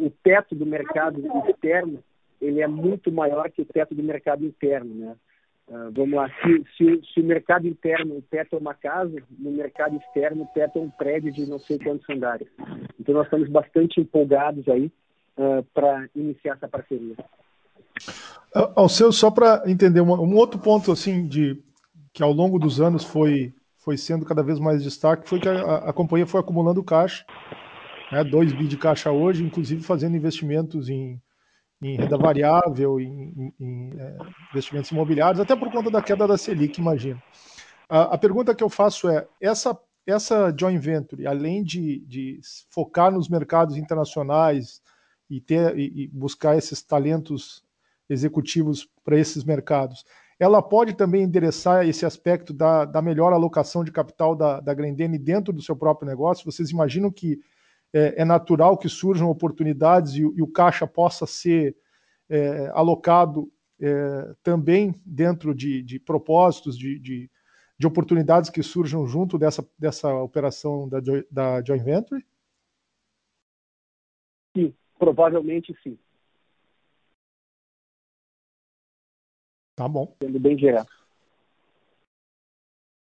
o 0.00 0.10
teto 0.22 0.54
do 0.54 0.66
mercado 0.66 1.20
externo 1.48 2.02
ele 2.40 2.60
é 2.60 2.68
muito 2.68 3.10
maior 3.10 3.50
que 3.50 3.62
o 3.62 3.66
teto 3.66 3.94
do 3.94 4.02
mercado 4.02 4.44
interno, 4.44 4.94
né? 4.94 5.16
Uh, 5.68 5.92
vamos 5.92 6.14
lá, 6.14 6.30
se, 6.40 6.64
se, 6.76 7.02
se, 7.12 7.20
o 7.20 7.24
mercado 7.24 7.66
interno, 7.66 8.16
o 8.16 8.22
teto 8.22 8.56
é 8.56 8.58
uma 8.58 8.72
casa, 8.72 9.22
no 9.38 9.50
mercado 9.50 9.96
externo, 9.96 10.44
o 10.44 10.46
teto 10.54 10.78
é 10.78 10.82
um 10.82 10.88
prédio 10.88 11.30
de 11.30 11.44
não 11.44 11.58
sei 11.58 11.78
quantos 11.78 12.08
andares. 12.08 12.48
Então, 12.98 13.14
nós 13.14 13.24
estamos 13.24 13.50
bastante 13.50 14.00
empolgados 14.00 14.66
aí 14.66 14.90
uh, 15.36 15.62
para 15.74 16.08
iniciar 16.16 16.54
essa 16.54 16.66
parceria. 16.66 17.16
Ao 18.54 18.88
seu, 18.88 19.12
só 19.12 19.30
para 19.30 19.62
entender, 19.66 20.00
um, 20.00 20.10
um, 20.10 20.36
outro 20.36 20.58
ponto 20.58 20.90
assim 20.90 21.26
de 21.26 21.62
que 22.14 22.22
ao 22.22 22.32
longo 22.32 22.58
dos 22.58 22.80
anos 22.80 23.04
foi, 23.04 23.52
foi 23.88 23.96
sendo 23.96 24.26
cada 24.26 24.42
vez 24.42 24.58
mais 24.58 24.82
destaque 24.82 25.26
foi 25.26 25.40
que 25.40 25.48
a, 25.48 25.76
a 25.76 25.92
companhia 25.94 26.26
foi 26.26 26.40
acumulando 26.40 26.84
caixa 26.84 27.24
né, 28.12 28.22
2 28.22 28.52
bi 28.52 28.66
de 28.66 28.76
caixa 28.76 29.10
hoje, 29.10 29.42
inclusive 29.42 29.82
fazendo 29.82 30.14
investimentos 30.14 30.90
em, 30.90 31.18
em 31.80 31.96
renda 31.96 32.18
variável, 32.18 33.00
em, 33.00 33.32
em, 33.36 33.54
em 33.58 33.98
é, 33.98 34.16
investimentos 34.50 34.90
imobiliários, 34.90 35.40
até 35.40 35.54
por 35.56 35.70
conta 35.70 35.90
da 35.90 36.02
queda 36.02 36.26
da 36.26 36.36
Selic, 36.36 36.78
imagino. 36.78 37.22
A, 37.88 38.14
a, 38.14 38.18
pergunta 38.18 38.54
que 38.54 38.62
eu 38.62 38.68
faço 38.68 39.08
é: 39.08 39.26
essa, 39.40 39.78
essa 40.06 40.54
joint 40.58 40.78
venture, 40.78 41.26
além 41.26 41.62
de, 41.62 42.00
de 42.06 42.40
focar 42.70 43.10
nos 43.10 43.28
mercados 43.28 43.76
internacionais 43.76 44.82
e, 45.30 45.40
ter, 45.40 45.78
e, 45.78 46.04
e 46.04 46.08
buscar 46.08 46.56
esses 46.56 46.82
talentos 46.82 47.64
executivos 48.08 48.88
para 49.02 49.18
esses 49.18 49.44
mercados, 49.44 50.04
ela 50.38 50.62
pode 50.62 50.94
também 50.94 51.22
endereçar 51.22 51.86
esse 51.86 52.06
aspecto 52.06 52.52
da, 52.52 52.84
da 52.84 53.02
melhor 53.02 53.32
alocação 53.32 53.82
de 53.82 53.90
capital 53.90 54.36
da, 54.36 54.60
da 54.60 54.72
Grendene 54.72 55.18
dentro 55.18 55.52
do 55.52 55.60
seu 55.60 55.74
próprio 55.74 56.08
negócio? 56.08 56.50
Vocês 56.50 56.70
imaginam 56.70 57.10
que 57.10 57.40
é, 57.92 58.22
é 58.22 58.24
natural 58.24 58.78
que 58.78 58.88
surjam 58.88 59.28
oportunidades 59.28 60.14
e, 60.14 60.20
e 60.20 60.42
o 60.42 60.46
caixa 60.46 60.86
possa 60.86 61.26
ser 61.26 61.76
é, 62.28 62.70
alocado 62.72 63.50
é, 63.80 64.34
também 64.42 64.94
dentro 65.04 65.54
de, 65.54 65.82
de 65.82 65.98
propósitos, 65.98 66.78
de, 66.78 66.98
de, 66.98 67.30
de, 67.78 67.86
oportunidades 67.86 68.50
que 68.50 68.62
surjam 68.62 69.06
junto 69.06 69.38
dessa, 69.38 69.66
dessa 69.78 70.12
operação 70.14 70.88
da, 70.88 70.98
da 71.30 71.62
joint 71.64 71.82
venture? 71.82 72.24
Sim, 74.56 74.74
provavelmente 74.98 75.74
sim. 75.82 75.98
Tá 79.78 79.86
bom. 79.86 80.12
Sendo 80.20 80.40
bem 80.40 80.56
direto. 80.56 80.90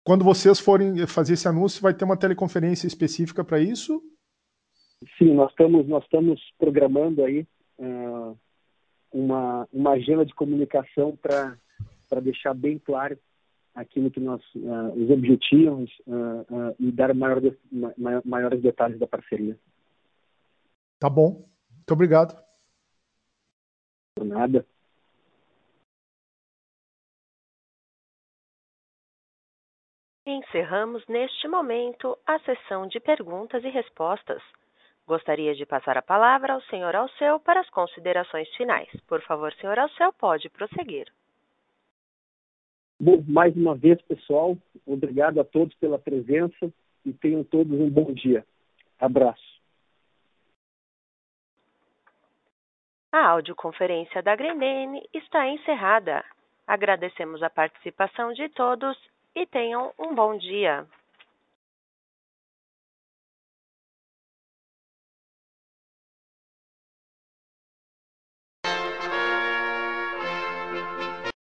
Quando 0.05 0.23
vocês 0.23 0.61
forem 0.61 1.07
fazer 1.07 1.33
esse 1.33 1.49
anúncio, 1.49 1.81
vai 1.81 1.95
ter 1.95 2.05
uma 2.05 2.17
teleconferência 2.17 2.87
específica 2.87 3.43
para 3.43 3.59
isso? 3.59 4.03
Sim, 5.17 5.33
nós 5.33 5.51
estamos, 5.51 5.89
nós 5.89 6.05
estamos 6.05 6.39
programando 6.59 7.25
aí 7.25 7.49
uh, 7.79 8.37
uma, 9.11 9.67
uma 9.73 9.93
agenda 9.93 10.27
de 10.27 10.35
comunicação 10.35 11.17
para 11.17 11.57
deixar 12.21 12.53
bem 12.53 12.79
claro 12.79 13.19
aquilo 13.75 14.11
que 14.11 14.21
nós, 14.21 14.43
uh, 14.57 14.93
os 14.95 15.09
objetivos 15.11 15.91
uh, 16.07 16.77
e 16.79 16.93
dar 16.93 17.15
maior 17.15 17.41
de, 17.41 17.57
ma, 17.73 18.21
maiores 18.27 18.61
detalhes 18.61 18.99
da 18.99 19.07
parceria. 19.07 19.59
Tá 20.99 21.09
bom. 21.09 21.49
Muito 21.71 21.93
obrigado. 21.95 22.39
Por 24.15 24.27
nada. 24.27 24.67
Encerramos 30.31 31.03
neste 31.07 31.49
momento 31.49 32.15
a 32.27 32.39
sessão 32.41 32.87
de 32.87 33.01
perguntas 33.01 33.65
e 33.65 33.69
respostas. 33.71 34.43
Gostaria 35.07 35.55
de 35.55 35.65
passar 35.65 35.97
a 35.97 36.03
palavra 36.03 36.53
ao 36.53 36.61
senhor 36.65 36.95
Alceu 36.95 37.41
para 37.41 37.61
as 37.61 37.71
considerações 37.71 38.47
finais. 38.55 38.91
Por 39.07 39.23
favor, 39.23 39.51
senhor 39.55 39.79
Alceu, 39.79 40.13
pode 40.13 40.51
prosseguir. 40.51 41.11
Bom, 43.01 43.25
mais 43.27 43.57
uma 43.57 43.75
vez, 43.75 43.99
pessoal, 44.03 44.55
obrigado 44.87 45.41
a 45.41 45.45
todos 45.45 45.75
pela 45.77 45.99
presença 45.99 46.71
e 47.07 47.13
tenham 47.15 47.43
todos 47.43 47.73
um 47.81 47.89
bom 47.89 48.13
dia. 48.13 48.45
Abraço. 49.01 49.59
A 53.11 53.29
audioconferência 53.29 54.23
da 54.23 54.37
Grendene 54.37 55.09
está 55.15 55.49
encerrada. 55.49 56.23
Agradecemos 56.67 57.43
a 57.43 57.49
participação 57.49 58.35
de 58.35 58.47
todos 58.51 58.95
e 59.35 59.47
tenham 59.47 59.93
um 59.99 60.15
bom 60.15 60.37
dia. 60.37 60.87